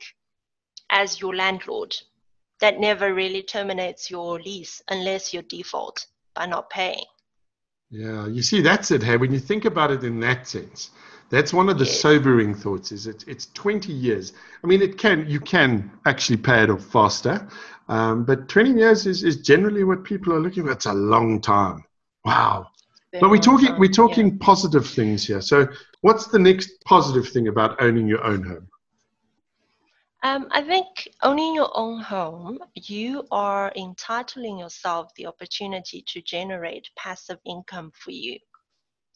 as 0.90 1.20
your 1.20 1.34
landlord. 1.34 1.96
That 2.60 2.78
never 2.78 3.14
really 3.14 3.42
terminates 3.42 4.08
your 4.08 4.40
lease 4.40 4.80
unless 4.88 5.34
you 5.34 5.42
default 5.42 6.06
by 6.34 6.46
not 6.46 6.70
paying. 6.70 7.06
Yeah, 7.90 8.26
you 8.26 8.42
see, 8.42 8.60
that's 8.60 8.90
it. 8.90 9.02
Hey, 9.02 9.16
when 9.16 9.32
you 9.32 9.38
think 9.38 9.64
about 9.64 9.90
it 9.90 10.04
in 10.04 10.20
that 10.20 10.46
sense, 10.46 10.90
that's 11.30 11.52
one 11.52 11.68
of 11.68 11.78
the 11.78 11.86
sobering 11.86 12.54
thoughts. 12.54 12.92
Is 12.92 13.06
it? 13.06 13.24
It's 13.26 13.46
20 13.54 13.92
years. 13.92 14.32
I 14.62 14.66
mean, 14.66 14.82
it 14.82 14.98
can 14.98 15.28
you 15.28 15.40
can 15.40 15.90
actually 16.06 16.36
pay 16.36 16.62
it 16.62 16.70
off 16.70 16.84
faster, 16.84 17.48
um, 17.88 18.24
but 18.24 18.48
20 18.48 18.72
years 18.72 19.06
is, 19.06 19.24
is 19.24 19.38
generally 19.38 19.84
what 19.84 20.04
people 20.04 20.32
are 20.34 20.40
looking 20.40 20.64
for. 20.64 20.72
It's 20.72 20.86
a 20.86 20.92
long 20.92 21.40
time. 21.40 21.84
Wow. 22.24 22.68
but 23.12 23.30
we're 23.30 23.38
talking 23.38 23.68
time, 23.68 23.78
we're 23.78 23.90
talking 23.90 24.28
yeah. 24.28 24.36
positive 24.40 24.86
things 24.86 25.26
here. 25.26 25.40
So, 25.40 25.66
what's 26.02 26.26
the 26.26 26.38
next 26.38 26.84
positive 26.84 27.28
thing 27.28 27.48
about 27.48 27.80
owning 27.80 28.06
your 28.06 28.22
own 28.22 28.42
home? 28.42 28.68
Um, 30.24 30.48
I 30.50 30.62
think 30.62 31.08
owning 31.22 31.54
your 31.54 31.70
own 31.74 32.00
home, 32.00 32.58
you 32.74 33.24
are 33.30 33.72
entitling 33.76 34.58
yourself 34.58 35.14
the 35.14 35.26
opportunity 35.26 36.02
to 36.08 36.20
generate 36.22 36.90
passive 36.96 37.38
income 37.46 37.92
for 37.94 38.10
you. 38.10 38.38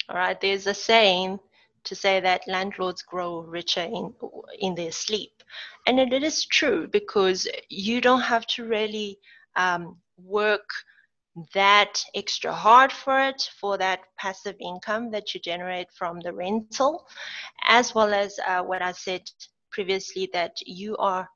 All 0.08 0.16
right, 0.16 0.40
there's 0.40 0.66
a 0.68 0.74
saying 0.74 1.40
to 1.84 1.94
say 1.96 2.20
that 2.20 2.46
landlords 2.46 3.02
grow 3.02 3.40
richer 3.40 3.82
in 3.82 4.14
in 4.60 4.74
their 4.76 4.92
sleep, 4.92 5.42
and 5.86 5.98
it 5.98 6.22
is 6.22 6.46
true 6.46 6.86
because 6.86 7.48
you 7.68 8.00
don't 8.00 8.20
have 8.20 8.46
to 8.48 8.64
really 8.64 9.18
um, 9.56 9.96
work 10.16 10.68
that 11.54 12.04
extra 12.14 12.52
hard 12.52 12.92
for 12.92 13.18
it 13.18 13.50
for 13.60 13.76
that 13.78 14.00
passive 14.18 14.56
income 14.60 15.10
that 15.10 15.34
you 15.34 15.40
generate 15.40 15.90
from 15.90 16.20
the 16.20 16.32
rental, 16.32 17.06
as 17.66 17.94
well 17.94 18.12
as 18.14 18.38
uh, 18.46 18.62
what 18.62 18.82
I 18.82 18.92
said 18.92 19.22
previously 19.72 20.28
that 20.32 20.56
you 20.66 20.96
are 20.98 21.28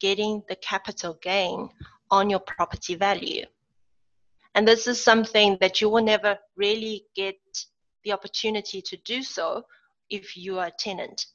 getting 0.00 0.42
the 0.48 0.56
capital 0.56 1.18
gain 1.22 1.68
on 2.10 2.28
your 2.28 2.40
property 2.40 2.94
value. 2.94 3.46
And 4.54 4.66
this 4.66 4.86
is 4.86 5.02
something 5.02 5.56
that 5.60 5.80
you 5.80 5.88
will 5.88 6.02
never 6.02 6.38
really 6.56 7.04
get 7.14 7.36
the 8.04 8.12
opportunity 8.12 8.82
to 8.82 8.96
do 9.04 9.22
so 9.22 9.64
if 10.10 10.36
you 10.36 10.58
are 10.58 10.66
a 10.66 10.72
tenant. 10.78 11.26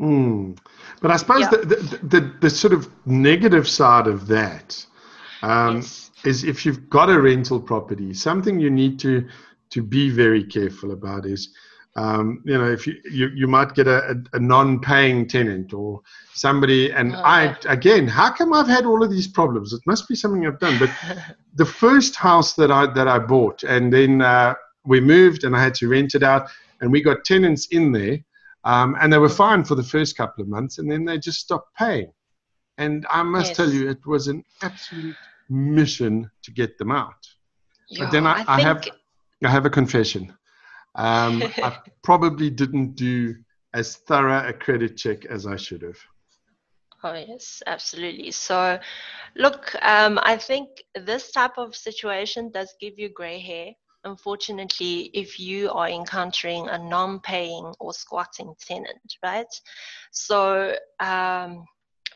Mm. 0.00 0.58
But 1.00 1.12
I 1.12 1.16
suppose 1.16 1.42
yeah. 1.42 1.50
the, 1.50 1.58
the, 1.58 1.98
the, 2.02 2.32
the, 2.40 2.50
sort 2.50 2.72
of 2.72 2.90
negative 3.06 3.68
side 3.68 4.08
of 4.08 4.26
that 4.26 4.84
um, 5.42 5.76
yes. 5.76 6.10
is 6.24 6.42
if 6.42 6.66
you've 6.66 6.90
got 6.90 7.08
a 7.08 7.20
rental 7.20 7.60
property, 7.60 8.12
something 8.12 8.58
you 8.58 8.70
need 8.70 8.98
to, 9.00 9.28
to 9.70 9.82
be 9.82 10.10
very 10.10 10.42
careful 10.42 10.90
about 10.90 11.26
is, 11.26 11.50
um, 11.94 12.42
you 12.44 12.56
know, 12.56 12.70
if 12.70 12.86
you, 12.86 12.94
you, 13.10 13.28
you 13.28 13.46
might 13.46 13.74
get 13.74 13.86
a, 13.86 14.12
a, 14.12 14.36
a 14.36 14.40
non-paying 14.40 15.28
tenant 15.28 15.74
or 15.74 16.00
somebody, 16.32 16.90
and 16.90 17.14
oh, 17.14 17.18
I, 17.18 17.56
again, 17.66 18.08
how 18.08 18.32
come 18.32 18.52
I've 18.52 18.68
had 18.68 18.86
all 18.86 19.02
of 19.02 19.10
these 19.10 19.28
problems? 19.28 19.72
It 19.72 19.82
must 19.86 20.08
be 20.08 20.14
something 20.14 20.46
I've 20.46 20.58
done. 20.58 20.78
But 20.78 20.90
the 21.54 21.66
first 21.66 22.16
house 22.16 22.54
that 22.54 22.70
I, 22.70 22.86
that 22.94 23.08
I 23.08 23.18
bought 23.18 23.62
and 23.62 23.92
then 23.92 24.22
uh, 24.22 24.54
we 24.84 25.00
moved 25.00 25.44
and 25.44 25.54
I 25.54 25.62
had 25.62 25.74
to 25.76 25.88
rent 25.88 26.14
it 26.14 26.22
out 26.22 26.48
and 26.80 26.90
we 26.90 27.00
got 27.00 27.24
tenants 27.24 27.66
in 27.70 27.92
there, 27.92 28.18
um, 28.64 28.96
and 29.00 29.12
they 29.12 29.18
were 29.18 29.28
fine 29.28 29.64
for 29.64 29.74
the 29.74 29.82
first 29.82 30.16
couple 30.16 30.42
of 30.42 30.48
months, 30.48 30.78
and 30.78 30.90
then 30.90 31.04
they 31.04 31.18
just 31.18 31.40
stopped 31.40 31.74
paying. 31.76 32.12
And 32.76 33.06
I 33.10 33.22
must 33.22 33.48
yes. 33.48 33.56
tell 33.56 33.70
you, 33.70 33.88
it 33.88 34.04
was 34.04 34.28
an 34.28 34.44
absolute 34.62 35.16
mission 35.48 36.30
to 36.42 36.50
get 36.50 36.78
them 36.78 36.90
out. 36.90 37.26
Yo, 37.88 38.04
but 38.04 38.12
then 38.12 38.26
I, 38.26 38.40
I, 38.40 38.56
I 38.56 38.60
have 38.60 38.84
I 39.44 39.48
have 39.48 39.66
a 39.66 39.70
confession. 39.70 40.32
Um, 40.94 41.42
I 41.62 41.78
probably 42.02 42.50
didn't 42.50 42.94
do 42.94 43.36
as 43.74 43.96
thorough 43.96 44.46
a 44.48 44.52
credit 44.52 44.96
check 44.96 45.24
as 45.26 45.46
I 45.46 45.56
should 45.56 45.82
have. 45.82 45.98
Oh 47.04 47.14
yes, 47.14 47.62
absolutely. 47.66 48.30
So, 48.30 48.78
look, 49.34 49.74
um, 49.82 50.20
I 50.22 50.36
think 50.36 50.68
this 50.94 51.32
type 51.32 51.58
of 51.58 51.74
situation 51.74 52.50
does 52.52 52.74
give 52.80 52.98
you 52.98 53.08
gray 53.08 53.40
hair 53.40 53.72
unfortunately, 54.04 55.10
if 55.14 55.38
you 55.38 55.70
are 55.70 55.88
encountering 55.88 56.68
a 56.68 56.78
non-paying 56.78 57.74
or 57.78 57.92
squatting 57.92 58.54
tenant, 58.60 59.16
right? 59.22 59.46
So, 60.10 60.76
um, 61.00 61.64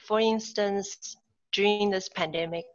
for 0.01 0.21
instance, 0.21 1.17
during 1.53 1.91
this 1.91 2.09
pandemic, 2.09 2.67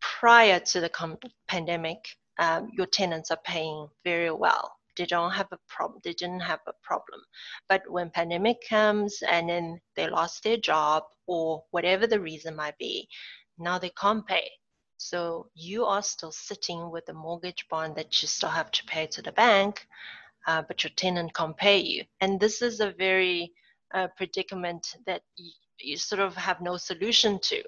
prior 0.00 0.60
to 0.60 0.80
the 0.80 0.88
com- 0.88 1.18
pandemic, 1.48 2.04
um, 2.38 2.70
your 2.76 2.86
tenants 2.86 3.30
are 3.30 3.40
paying 3.44 3.88
very 4.04 4.30
well. 4.30 4.72
They 4.96 5.06
don't 5.06 5.32
have 5.32 5.48
a 5.52 5.58
problem. 5.68 6.00
They 6.04 6.12
didn't 6.12 6.40
have 6.40 6.60
a 6.66 6.72
problem. 6.82 7.20
But 7.68 7.82
when 7.88 8.10
pandemic 8.10 8.58
comes 8.68 9.22
and 9.28 9.48
then 9.48 9.80
they 9.94 10.08
lost 10.08 10.42
their 10.42 10.56
job 10.56 11.04
or 11.26 11.64
whatever 11.70 12.06
the 12.06 12.20
reason 12.20 12.56
might 12.56 12.78
be, 12.78 13.08
now 13.58 13.78
they 13.78 13.90
can't 13.90 14.26
pay. 14.26 14.50
So 14.98 15.50
you 15.54 15.84
are 15.84 16.02
still 16.02 16.32
sitting 16.32 16.90
with 16.90 17.08
a 17.08 17.12
mortgage 17.12 17.66
bond 17.68 17.96
that 17.96 18.22
you 18.22 18.28
still 18.28 18.48
have 18.48 18.70
to 18.72 18.84
pay 18.84 19.06
to 19.08 19.22
the 19.22 19.32
bank, 19.32 19.86
uh, 20.46 20.62
but 20.62 20.82
your 20.82 20.90
tenant 20.96 21.34
can't 21.34 21.56
pay 21.56 21.78
you. 21.78 22.04
And 22.20 22.40
this 22.40 22.62
is 22.62 22.80
a 22.80 22.92
very 22.92 23.52
uh, 23.94 24.08
predicament 24.16 24.96
that 25.06 25.22
you, 25.36 25.52
you, 25.80 25.96
sort 25.96 26.20
of 26.20 26.34
have 26.34 26.60
no 26.60 26.76
solution 26.76 27.38
to. 27.40 27.62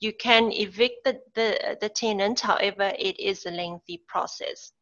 You 0.00 0.12
can 0.12 0.52
evict 0.52 1.04
the, 1.04 1.20
the, 1.34 1.78
the 1.80 1.88
tenant, 1.88 2.40
however, 2.40 2.92
it 2.98 3.18
is 3.20 3.46
a 3.46 3.50
lengthy 3.50 4.02
process. 4.08 4.72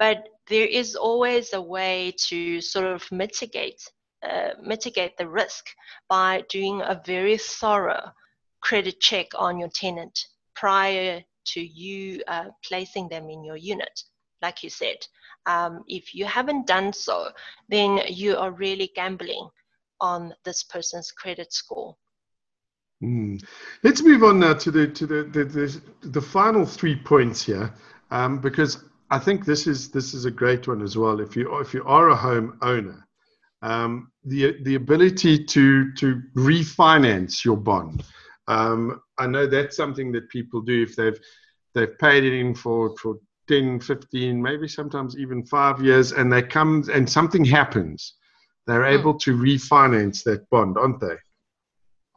But 0.00 0.28
there 0.48 0.66
is 0.66 0.96
always 0.96 1.52
a 1.52 1.62
way 1.62 2.14
to 2.28 2.60
sort 2.60 2.86
of 2.86 3.12
mitigate 3.12 3.80
uh, 4.28 4.50
mitigate 4.60 5.16
the 5.16 5.28
risk 5.28 5.66
by 6.08 6.44
doing 6.50 6.82
a 6.82 7.00
very 7.06 7.38
thorough 7.38 8.10
credit 8.60 9.00
check 9.00 9.28
on 9.34 9.58
your 9.58 9.70
tenant 9.70 10.26
prior 10.54 11.22
to 11.46 11.60
you 11.60 12.22
uh, 12.28 12.46
placing 12.64 13.08
them 13.08 13.30
in 13.30 13.44
your 13.44 13.56
unit. 13.56 14.02
Like 14.42 14.62
you 14.62 14.70
said, 14.70 14.96
um, 15.46 15.84
if 15.88 16.14
you 16.14 16.26
haven't 16.26 16.66
done 16.66 16.92
so, 16.92 17.28
then 17.68 18.00
you 18.08 18.36
are 18.36 18.50
really 18.50 18.90
gambling 18.94 19.48
on 20.00 20.34
this 20.44 20.64
person's 20.64 21.12
credit 21.12 21.52
score. 21.52 21.96
Mm. 23.02 23.42
Let's 23.82 24.02
move 24.02 24.22
on 24.22 24.40
now 24.40 24.54
to 24.54 24.70
the 24.70 24.88
to 24.88 25.06
the 25.06 25.22
the, 25.24 25.44
the, 25.44 25.82
the 26.02 26.20
final 26.20 26.66
three 26.66 26.96
points 26.96 27.42
here, 27.42 27.72
um, 28.10 28.38
because 28.38 28.84
I 29.10 29.18
think 29.18 29.44
this 29.44 29.66
is 29.66 29.90
this 29.90 30.14
is 30.14 30.24
a 30.24 30.30
great 30.30 30.68
one 30.68 30.82
as 30.82 30.96
well. 30.96 31.20
If 31.20 31.36
you 31.36 31.58
if 31.58 31.74
you 31.74 31.84
are 31.84 32.10
a 32.10 32.16
home 32.16 32.58
owner, 32.62 33.06
um, 33.62 34.12
the 34.24 34.56
the 34.62 34.76
ability 34.76 35.44
to 35.44 35.92
to 35.94 36.22
refinance 36.36 37.44
your 37.44 37.56
bond. 37.56 38.04
Um, 38.46 39.00
I 39.18 39.26
know 39.26 39.46
that's 39.46 39.76
something 39.76 40.12
that 40.12 40.28
people 40.28 40.60
do 40.60 40.82
if 40.82 40.96
they've 40.96 41.18
they've 41.74 41.98
paid 41.98 42.24
it 42.24 42.32
in 42.32 42.54
for 42.54 42.96
for 42.98 43.16
10, 43.48 43.80
15, 43.80 44.40
maybe 44.40 44.68
sometimes 44.68 45.18
even 45.18 45.44
five 45.44 45.82
years, 45.82 46.12
and 46.12 46.32
they 46.32 46.40
come 46.40 46.84
and 46.92 47.10
something 47.10 47.44
happens, 47.44 48.14
they're 48.68 48.82
mm. 48.82 48.98
able 48.98 49.18
to 49.18 49.36
refinance 49.36 50.22
that 50.22 50.48
bond, 50.50 50.78
aren't 50.78 51.00
they? 51.00 51.16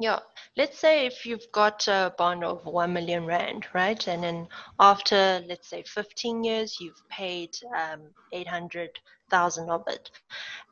Yeah, 0.03 0.19
let's 0.57 0.79
say 0.79 1.05
if 1.05 1.25
you've 1.25 1.49
got 1.53 1.87
a 1.87 2.13
bond 2.17 2.43
of 2.43 2.65
1 2.65 2.91
million 2.91 3.25
Rand, 3.25 3.67
right? 3.73 4.05
And 4.05 4.21
then 4.21 4.49
after, 4.77 5.41
let's 5.47 5.69
say, 5.69 5.81
15 5.87 6.43
years, 6.43 6.75
you've 6.81 7.01
paid 7.07 7.51
um, 7.73 8.09
800,000 8.33 9.69
of 9.69 9.83
it. 9.87 10.11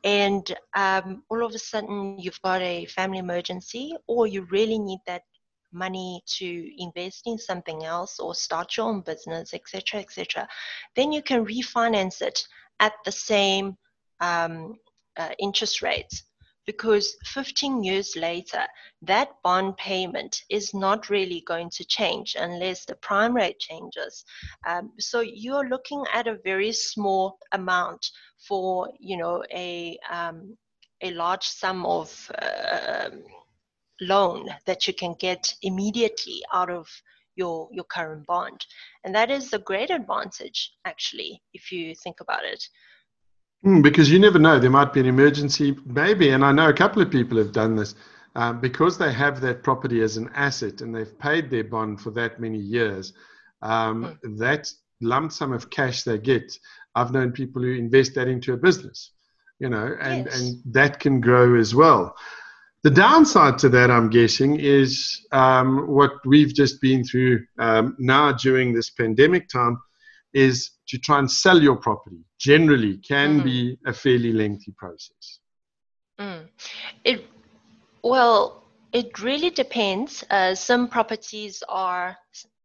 And 0.04 0.54
um, 0.76 1.22
all 1.30 1.46
of 1.46 1.54
a 1.54 1.58
sudden, 1.58 2.18
you've 2.18 2.42
got 2.42 2.60
a 2.60 2.84
family 2.84 3.20
emergency, 3.20 3.96
or 4.06 4.26
you 4.26 4.46
really 4.50 4.78
need 4.78 5.00
that 5.06 5.22
money 5.72 6.22
to 6.36 6.70
invest 6.76 7.22
in 7.24 7.38
something 7.38 7.84
else 7.84 8.18
or 8.18 8.34
start 8.34 8.76
your 8.76 8.90
own 8.90 9.00
business, 9.00 9.54
etc., 9.54 10.00
etc., 10.00 10.46
then 10.94 11.10
you 11.10 11.22
can 11.22 11.46
refinance 11.46 12.20
it 12.20 12.46
at 12.80 12.92
the 13.06 13.12
same 13.12 13.78
um, 14.20 14.74
uh, 15.16 15.30
interest 15.38 15.80
rates 15.80 16.24
because 16.66 17.16
15 17.24 17.82
years 17.82 18.16
later, 18.16 18.62
that 19.02 19.30
bond 19.42 19.76
payment 19.76 20.42
is 20.48 20.72
not 20.74 21.10
really 21.10 21.42
going 21.46 21.70
to 21.70 21.84
change 21.84 22.36
unless 22.38 22.84
the 22.84 22.94
prime 22.96 23.34
rate 23.34 23.58
changes. 23.58 24.24
Um, 24.66 24.92
so 24.98 25.20
you're 25.20 25.68
looking 25.68 26.04
at 26.12 26.28
a 26.28 26.38
very 26.44 26.72
small 26.72 27.38
amount 27.52 28.06
for, 28.46 28.88
you 28.98 29.16
know, 29.16 29.42
a 29.52 29.98
um, 30.10 30.56
a 31.04 31.10
large 31.10 31.44
sum 31.44 31.84
of 31.84 32.30
uh, 32.40 33.10
loan 34.00 34.48
that 34.66 34.86
you 34.86 34.94
can 34.94 35.14
get 35.18 35.52
immediately 35.62 36.42
out 36.52 36.70
of 36.70 36.88
your 37.34 37.68
your 37.72 37.84
current 37.84 38.26
bond, 38.26 38.64
and 39.04 39.14
that 39.14 39.30
is 39.30 39.52
a 39.52 39.58
great 39.58 39.90
advantage 39.90 40.72
actually 40.84 41.42
if 41.54 41.72
you 41.72 41.94
think 41.94 42.20
about 42.20 42.44
it. 42.44 42.62
Mm, 43.64 43.82
because 43.82 44.10
you 44.10 44.18
never 44.18 44.38
know, 44.38 44.58
there 44.58 44.70
might 44.70 44.92
be 44.92 45.00
an 45.00 45.06
emergency, 45.06 45.76
maybe. 45.86 46.30
And 46.30 46.44
I 46.44 46.52
know 46.52 46.68
a 46.68 46.74
couple 46.74 47.00
of 47.00 47.10
people 47.10 47.38
have 47.38 47.52
done 47.52 47.76
this 47.76 47.94
um, 48.34 48.60
because 48.60 48.98
they 48.98 49.12
have 49.12 49.40
that 49.40 49.62
property 49.62 50.02
as 50.02 50.16
an 50.16 50.30
asset 50.34 50.80
and 50.80 50.94
they've 50.94 51.18
paid 51.18 51.50
their 51.50 51.64
bond 51.64 52.00
for 52.00 52.10
that 52.12 52.40
many 52.40 52.58
years. 52.58 53.12
Um, 53.62 54.18
mm. 54.24 54.38
That 54.38 54.68
lump 55.00 55.32
sum 55.32 55.52
of 55.52 55.70
cash 55.70 56.02
they 56.02 56.18
get, 56.18 56.56
I've 56.94 57.12
known 57.12 57.32
people 57.32 57.62
who 57.62 57.72
invest 57.72 58.14
that 58.16 58.28
into 58.28 58.52
a 58.52 58.56
business, 58.56 59.12
you 59.60 59.68
know, 59.68 59.96
and, 60.00 60.26
yes. 60.26 60.40
and 60.40 60.74
that 60.74 60.98
can 60.98 61.20
grow 61.20 61.54
as 61.54 61.74
well. 61.74 62.16
The 62.82 62.90
downside 62.90 63.58
to 63.58 63.68
that, 63.68 63.92
I'm 63.92 64.10
guessing, 64.10 64.58
is 64.58 65.24
um, 65.30 65.86
what 65.86 66.14
we've 66.26 66.52
just 66.52 66.80
been 66.80 67.04
through 67.04 67.44
um, 67.60 67.94
now 68.00 68.32
during 68.32 68.74
this 68.74 68.90
pandemic 68.90 69.48
time 69.48 69.78
is 70.34 70.70
to 70.88 70.98
try 70.98 71.18
and 71.18 71.30
sell 71.30 71.60
your 71.62 71.76
property 71.76 72.24
generally 72.38 72.98
can 72.98 73.40
mm. 73.40 73.44
be 73.44 73.78
a 73.86 73.92
fairly 73.92 74.32
lengthy 74.32 74.72
process. 74.76 75.40
Mm. 76.18 76.48
It 77.04 77.24
well, 78.02 78.64
it 78.92 79.22
really 79.22 79.50
depends. 79.50 80.24
Uh, 80.28 80.54
some 80.54 80.88
properties 80.88 81.62
are 81.68 82.16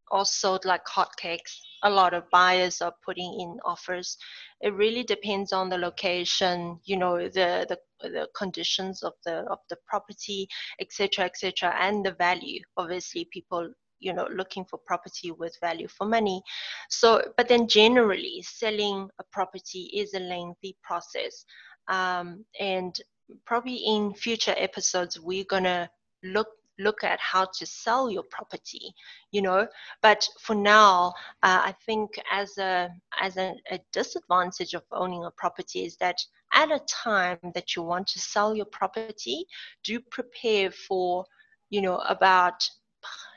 also 0.09 0.57
like 0.65 0.83
hotcakes. 0.85 1.59
A 1.83 1.89
lot 1.89 2.13
of 2.13 2.29
buyers 2.31 2.81
are 2.81 2.93
putting 3.05 3.39
in 3.39 3.59
offers. 3.63 4.17
It 4.61 4.73
really 4.73 5.03
depends 5.03 5.53
on 5.53 5.69
the 5.69 5.77
location, 5.77 6.79
you 6.85 6.97
know, 6.97 7.17
the 7.17 7.65
the, 7.69 7.77
the 8.01 8.27
conditions 8.35 9.03
of 9.03 9.13
the 9.25 9.45
of 9.51 9.59
the 9.69 9.77
property, 9.87 10.47
etc., 10.81 11.25
etc., 11.25 11.75
and 11.79 12.05
the 12.05 12.13
value. 12.13 12.61
Obviously, 12.77 13.27
people 13.31 13.71
you 13.99 14.13
know 14.13 14.27
looking 14.33 14.65
for 14.65 14.77
property 14.77 15.31
with 15.31 15.55
value 15.61 15.87
for 15.87 16.05
money. 16.05 16.41
So 16.89 17.21
but 17.37 17.47
then 17.47 17.67
generally 17.67 18.43
selling 18.43 19.09
a 19.19 19.23
property 19.31 19.91
is 19.93 20.13
a 20.13 20.19
lengthy 20.19 20.77
process. 20.83 21.45
Um, 21.87 22.43
and 22.59 22.99
probably 23.45 23.75
in 23.75 24.13
future 24.13 24.55
episodes 24.57 25.19
we're 25.19 25.45
gonna 25.45 25.89
look 26.23 26.47
look 26.79 27.03
at 27.03 27.19
how 27.19 27.45
to 27.57 27.65
sell 27.65 28.09
your 28.09 28.23
property 28.23 28.93
you 29.31 29.41
know. 29.41 29.67
But 30.01 30.27
for 30.39 30.55
now 30.55 31.13
uh, 31.43 31.61
i 31.63 31.75
think 31.85 32.11
as 32.31 32.57
a 32.57 32.89
as 33.19 33.37
a, 33.37 33.55
a, 33.71 33.79
disadvantage 33.91 34.73
of 34.73 34.83
owning 34.91 35.25
a 35.25 35.31
property 35.31 35.85
is 35.85 35.97
that 35.97 36.17
at 36.53 36.71
a 36.71 36.79
time 36.87 37.39
that 37.53 37.75
you 37.75 37.81
want 37.81 38.07
to 38.07 38.19
sell 38.19 38.55
your 38.55 38.65
property 38.65 39.45
do 39.83 39.99
prepare 40.11 40.71
for 40.71 41.25
you 41.69 41.81
know 41.81 41.97
about 42.09 42.69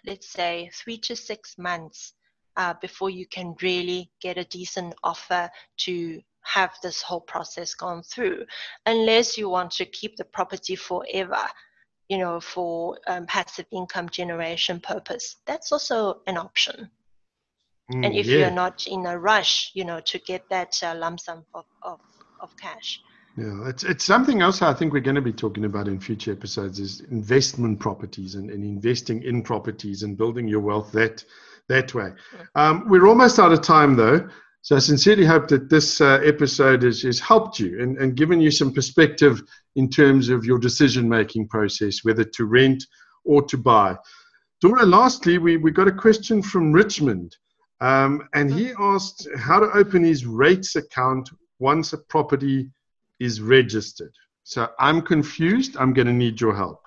let's 0.07 0.29
say, 0.29 0.71
three 0.73 0.99
to 0.99 1.17
six 1.17 1.57
months 1.59 2.15
uh, 2.57 2.75
before 2.81 3.11
you 3.11 3.27
can 3.27 3.55
really 3.63 4.11
get 4.21 4.39
a 4.39 4.45
decent 4.45 4.95
offer 5.03 5.51
to 5.79 6.21
have 6.43 6.73
this 6.83 7.03
whole 7.03 7.21
process 7.21 7.75
gone 7.75 8.03
through, 8.03 8.45
unless 8.87 9.37
you 9.37 9.49
want 9.49 9.71
to 9.71 9.85
keep 9.85 10.17
the 10.17 10.25
property 10.25 10.75
forever, 10.75 11.47
you 12.09 12.19
know, 12.19 12.41
for 12.41 12.99
um, 13.07 13.27
passive 13.27 13.67
income 13.73 14.09
generation 14.09 14.81
purpose. 14.81 15.37
That's 15.47 15.71
also 15.73 16.23
an 16.27 16.37
option. 16.37 16.91
Mm, 17.93 18.07
and 18.07 18.15
if 18.15 18.27
yeah. 18.27 18.39
you're 18.39 18.51
not 18.51 18.87
in 18.87 19.07
a 19.07 19.19
rush, 19.19 19.71
you 19.75 19.85
know, 19.85 20.01
to 20.01 20.19
get 20.21 20.49
that 20.49 20.81
uh, 20.83 20.95
lump 20.95 21.21
sum 21.21 21.45
of, 21.55 21.65
of, 21.83 22.01
of 22.41 22.57
cash. 22.57 23.01
Yeah, 23.41 23.69
it's 23.71 23.85
it's 23.85 24.05
something 24.05 24.43
else 24.43 24.61
I 24.61 24.75
think 24.75 24.93
we're 24.93 25.01
going 25.01 25.15
to 25.15 25.23
be 25.23 25.33
talking 25.33 25.65
about 25.65 25.89
in 25.89 25.99
future 25.99 26.31
episodes 26.31 26.79
is 26.79 27.01
investment 27.11 27.81
properties 27.81 28.35
and, 28.35 28.51
and 28.51 28.63
investing 28.63 29.23
in 29.23 29.43
properties 29.43 30.03
and 30.03 30.15
building 30.15 30.47
your 30.47 30.61
wealth 30.61 30.93
that 30.93 31.25
that 31.71 31.95
way. 31.95 32.13
Um, 32.55 32.87
we're 32.87 33.07
almost 33.07 33.39
out 33.39 33.51
of 33.51 33.63
time 33.63 33.97
though, 33.97 34.29
so 34.61 34.77
I 34.77 34.79
sincerely 34.79 35.25
hope 35.25 35.49
that 35.49 35.71
this 35.71 36.03
uh, 36.03 36.21
episode 36.23 36.83
has, 36.83 37.01
has 37.01 37.19
helped 37.19 37.59
you 37.59 37.81
and, 37.81 37.97
and 37.97 38.15
given 38.15 38.43
you 38.43 38.51
some 38.51 38.75
perspective 38.75 39.43
in 39.75 39.89
terms 39.89 40.29
of 40.29 40.45
your 40.45 40.59
decision 40.59 41.09
making 41.09 41.49
process, 41.49 42.05
whether 42.05 42.25
to 42.25 42.45
rent 42.45 42.85
or 43.25 43.41
to 43.45 43.57
buy. 43.57 43.97
Dora, 44.61 44.85
lastly, 44.85 45.39
we, 45.39 45.57
we 45.57 45.71
got 45.71 45.89
a 45.89 45.93
question 45.93 46.43
from 46.43 46.73
Richmond. 46.75 47.39
Um, 47.81 48.29
and 48.35 48.53
he 48.53 48.75
asked 48.79 49.27
how 49.39 49.61
to 49.61 49.71
open 49.73 50.05
his 50.05 50.27
rates 50.27 50.77
account 50.77 51.31
once 51.59 51.95
a 51.95 51.99
property 51.99 52.71
is 53.21 53.41
registered. 53.41 54.13
So 54.43 54.69
I'm 54.79 55.03
confused. 55.03 55.77
I'm 55.77 55.93
going 55.93 56.07
to 56.07 56.13
need 56.13 56.41
your 56.41 56.57
help. 56.57 56.81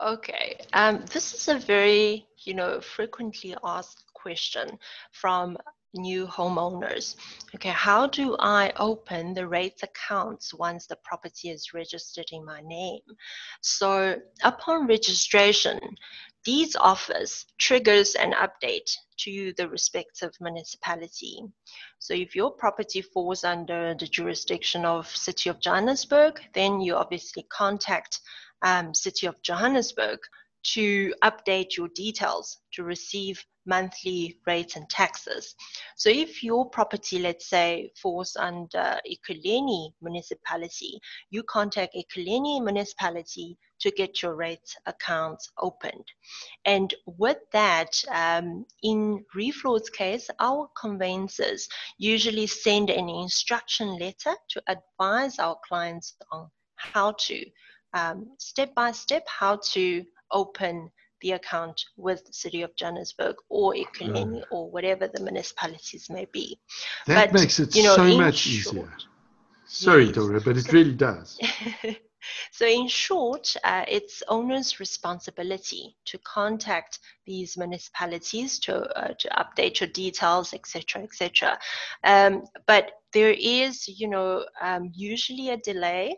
Okay. 0.00 0.58
Um, 0.72 1.04
this 1.12 1.32
is 1.34 1.48
a 1.48 1.58
very, 1.58 2.26
you 2.44 2.54
know, 2.54 2.80
frequently 2.80 3.56
asked 3.64 4.04
question 4.14 4.78
from 5.12 5.56
new 5.94 6.26
homeowners. 6.26 7.16
Okay, 7.54 7.70
how 7.70 8.06
do 8.06 8.36
I 8.38 8.72
open 8.76 9.34
the 9.34 9.46
rates 9.46 9.82
accounts 9.82 10.52
once 10.52 10.86
the 10.86 10.96
property 11.04 11.50
is 11.50 11.72
registered 11.72 12.26
in 12.32 12.44
my 12.44 12.60
name? 12.62 13.00
So 13.62 14.16
upon 14.42 14.86
registration, 14.86 15.78
these 16.44 16.76
offers 16.76 17.46
triggers 17.58 18.14
an 18.16 18.32
update 18.32 18.90
to 19.20 19.54
the 19.56 19.68
respective 19.68 20.32
municipality. 20.40 21.40
So 21.98 22.12
if 22.12 22.36
your 22.36 22.50
property 22.50 23.00
falls 23.00 23.44
under 23.44 23.94
the 23.98 24.06
jurisdiction 24.06 24.84
of 24.84 25.06
City 25.06 25.48
of 25.48 25.60
Johannesburg, 25.60 26.40
then 26.52 26.80
you 26.80 26.96
obviously 26.96 27.46
contact 27.50 28.20
um, 28.62 28.92
City 28.92 29.26
of 29.26 29.40
Johannesburg 29.42 30.18
to 30.64 31.12
update 31.22 31.76
your 31.76 31.88
details 31.88 32.58
to 32.72 32.84
receive 32.84 33.44
monthly 33.66 34.38
rates 34.46 34.76
and 34.76 34.88
taxes. 34.90 35.54
So 35.96 36.10
if 36.10 36.42
your 36.42 36.68
property, 36.68 37.18
let's 37.18 37.48
say, 37.48 37.90
falls 38.00 38.36
under 38.36 38.98
Ekurhuleni 39.10 39.92
municipality, 40.02 40.98
you 41.30 41.42
contact 41.44 41.94
Ekurhuleni 41.94 42.62
municipality 42.62 43.56
to 43.80 43.90
get 43.90 44.22
your 44.22 44.34
rates 44.34 44.76
accounts 44.86 45.50
opened. 45.58 46.04
And 46.64 46.94
with 47.06 47.38
that, 47.52 48.02
um, 48.10 48.64
in 48.82 49.24
Reef 49.34 49.64
Lords' 49.64 49.90
case, 49.90 50.30
our 50.40 50.68
conveyancers 50.78 51.68
usually 51.98 52.46
send 52.46 52.90
an 52.90 53.08
instruction 53.08 53.98
letter 53.98 54.34
to 54.50 54.62
advise 54.68 55.38
our 55.38 55.56
clients 55.66 56.14
on 56.32 56.50
how 56.76 57.12
to, 57.12 57.44
um, 57.94 58.30
step 58.38 58.74
by 58.74 58.92
step, 58.92 59.26
how 59.28 59.56
to 59.72 60.04
open 60.30 60.90
the 61.20 61.32
account 61.32 61.80
with 61.96 62.24
the 62.26 62.32
City 62.32 62.62
of 62.62 62.76
Johannesburg 62.76 63.36
or 63.48 63.74
Ekurhuleni 63.74 64.40
mm. 64.40 64.44
or 64.50 64.70
whatever 64.70 65.08
the 65.08 65.22
municipalities 65.22 66.08
may 66.10 66.26
be. 66.32 66.58
That 67.06 67.32
but, 67.32 67.40
makes 67.40 67.58
it 67.58 67.74
you 67.74 67.82
know, 67.82 67.96
so 67.96 68.18
much 68.18 68.36
short, 68.36 68.76
easier. 68.76 68.92
Sorry, 69.66 70.04
yes. 70.04 70.14
Dora, 70.14 70.40
but 70.40 70.56
it 70.58 70.70
really 70.72 70.92
does. 70.92 71.40
so, 72.52 72.66
in 72.66 72.88
short, 72.88 73.56
uh, 73.64 73.84
it's 73.88 74.22
owner's 74.28 74.78
responsibility 74.78 75.96
to 76.04 76.18
contact 76.18 76.98
these 77.26 77.56
municipalities 77.56 78.58
to 78.60 78.74
uh, 78.98 79.14
to 79.18 79.28
update 79.30 79.80
your 79.80 79.88
details, 79.88 80.52
etc., 80.52 81.02
etc. 81.02 81.58
Um, 82.04 82.44
but 82.66 82.92
there 83.14 83.34
is, 83.38 83.88
you 83.88 84.08
know, 84.08 84.44
um, 84.60 84.90
usually 84.94 85.50
a 85.50 85.56
delay 85.56 86.16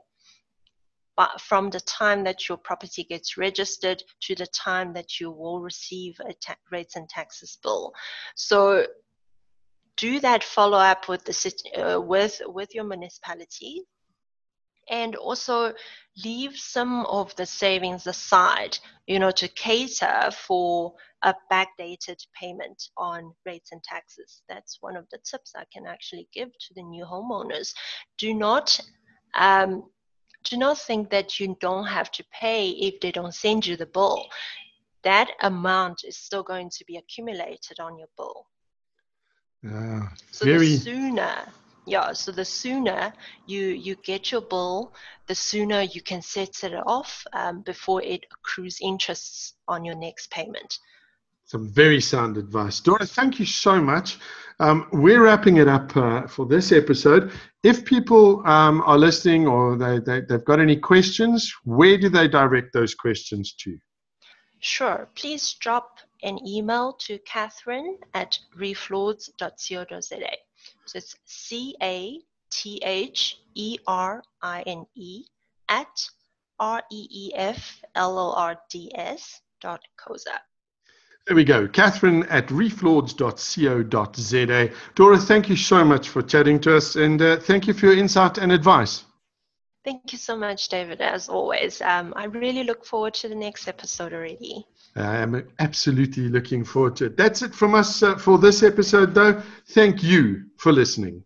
but 1.17 1.41
from 1.41 1.71
the 1.71 1.81
time 1.81 2.25
that 2.25 2.49
your 2.49 2.59
property 2.59 3.05
gets 3.05 3.37
registered 3.37 4.03
to 4.21 4.35
the 4.35 4.47
time 4.47 4.93
that 4.93 5.19
you 5.19 5.31
will 5.31 5.61
receive 5.61 6.15
a 6.21 6.35
ta- 6.35 6.57
rates 6.71 6.97
and 6.97 7.09
taxes 7.09 7.59
bill. 7.63 7.93
So 8.35 8.87
do 9.97 10.21
that 10.21 10.45
follow 10.45 10.79
up 10.79 11.09
with 11.09 11.25
the 11.25 11.35
uh, 11.77 12.01
with 12.01 12.41
with 12.47 12.75
your 12.75 12.85
municipality 12.85 13.83
and 14.89 15.17
also 15.17 15.73
leave 16.25 16.57
some 16.57 17.05
of 17.07 17.35
the 17.37 17.47
savings 17.47 18.07
aside, 18.07 18.79
you 19.07 19.19
know, 19.19 19.31
to 19.33 19.49
cater 19.49 20.31
for 20.33 20.95
a 21.23 21.35
backdated 21.51 22.19
payment 22.41 22.81
on 22.97 23.33
rates 23.45 23.73
and 23.73 23.83
taxes. 23.83 24.43
That's 24.49 24.79
one 24.81 24.97
of 24.97 25.07
the 25.11 25.19
tips 25.29 25.53
I 25.57 25.65
can 25.73 25.87
actually 25.87 26.29
give 26.33 26.51
to 26.51 26.75
the 26.75 26.83
new 26.83 27.05
homeowners. 27.05 27.75
Do 28.19 28.33
not 28.33 28.79
um, 29.35 29.85
do 30.49 30.57
not 30.57 30.79
think 30.79 31.11
that 31.11 31.39
you 31.39 31.57
don't 31.61 31.87
have 31.87 32.11
to 32.13 32.25
pay 32.33 32.71
if 32.71 33.01
they 33.01 33.13
don't 33.13 33.35
send 33.35 33.67
you 33.67 33.77
the 33.77 33.87
bill. 33.87 34.27
That 35.03 35.31
amount 35.43 36.05
is 36.05 36.17
still 36.17 36.43
going 36.43 36.71
to 36.71 36.85
be 36.85 36.97
accumulated 36.97 37.81
on 37.81 37.99
your 37.99 38.09
bill. 38.17 38.47
Uh, 39.67 40.09
so 40.31 40.45
very... 40.45 40.71
the 40.71 40.77
sooner 40.79 41.47
yeah 41.87 42.13
so 42.13 42.33
the 42.33 42.45
sooner 42.45 43.13
you 43.47 43.69
you 43.69 43.95
get 43.97 44.31
your 44.33 44.41
bill 44.41 44.93
the 45.29 45.35
sooner 45.35 45.81
you 45.83 46.03
can 46.03 46.21
set 46.21 46.63
it 46.65 46.75
off 46.87 47.25
um, 47.33 47.63
before 47.63 48.03
it 48.03 48.27
accrues 48.33 48.79
interests 48.83 49.55
on 49.67 49.85
your 49.85 49.95
next 49.95 50.31
payment 50.31 50.79
some 51.47 51.73
very 51.73 52.01
sound 52.01 52.37
advice 52.37 52.81
dora 52.81 53.07
thank 53.07 53.39
you 53.41 53.47
so 53.47 53.81
much 53.81 54.19
um, 54.59 54.87
we're 54.93 55.23
wrapping 55.23 55.59
it 55.59 55.69
up 55.69 55.95
uh, 55.97 56.27
for 56.27 56.47
this 56.47 56.73
episode 56.73 57.31
if 57.63 57.85
people 57.85 58.47
um, 58.47 58.83
are 58.83 58.99
listening 58.99 59.47
or 59.47 59.77
they, 59.77 59.99
they, 59.99 60.21
they've 60.23 60.45
got 60.45 60.61
any 60.61 60.77
questions 60.77 61.53
where 61.65 61.99
do 61.99 62.09
they 62.09 62.27
direct 62.29 62.73
those 62.73 62.95
questions 62.95 63.55
to 63.55 63.77
Sure. 64.61 65.09
Please 65.15 65.55
drop 65.55 66.01
an 66.23 66.39
email 66.47 66.93
to 66.95 67.19
Catherine 67.21 67.99
at 68.15 68.39
reeflords.co.za. 68.57 70.37
So 70.87 70.99
it's 70.99 71.17
C 71.25 71.77
A 71.83 72.21
T 72.51 72.81
H 72.83 73.39
E 73.55 73.79
R 73.87 74.23
I 74.43 74.63
N 74.63 74.87
E 74.95 75.25
at 75.69 76.09
R 76.59 76.83
E 76.91 77.07
E 77.11 77.33
F 77.35 77.83
L 77.95 78.19
O 78.19 78.33
R 78.33 78.59
D 78.71 78.91
S 78.95 79.43
dot 79.61 79.83
COZA. 79.97 80.41
There 81.27 81.35
we 81.35 81.45
go. 81.45 81.67
Catherine 81.67 82.23
at 82.25 82.47
reeflords.co.za. 82.49 84.71
Dora, 84.95 85.19
thank 85.19 85.49
you 85.49 85.57
so 85.57 85.85
much 85.85 86.09
for 86.09 86.23
chatting 86.23 86.61
to 86.61 86.77
us 86.77 86.95
and 86.95 87.21
uh, 87.21 87.41
thank 87.41 87.67
you 87.67 87.75
for 87.75 87.87
your 87.87 87.97
insight 87.97 88.39
and 88.39 88.53
advice. 88.53 89.05
Thank 89.85 90.13
you 90.13 90.19
so 90.19 90.37
much, 90.37 90.69
David, 90.69 91.01
as 91.01 91.29
always. 91.29 91.81
Um, 91.81 92.13
I 92.17 92.25
really 92.25 92.65
look 92.65 92.85
forward 92.85 93.15
to 93.15 93.29
the 93.29 93.35
next 93.35 93.67
episode 93.67 94.13
already. 94.13 94.67
I 94.97 95.17
am 95.17 95.49
absolutely 95.59 96.29
looking 96.29 96.65
forward 96.65 96.97
to 96.97 97.07
it. 97.07 97.17
That's 97.17 97.43
it 97.43 97.55
from 97.55 97.75
us 97.75 98.03
uh, 98.03 98.17
for 98.17 98.39
this 98.39 98.63
episode, 98.63 99.15
though. 99.15 99.43
Thank 99.69 100.03
you 100.03 100.45
for 100.57 100.73
listening. 100.73 101.23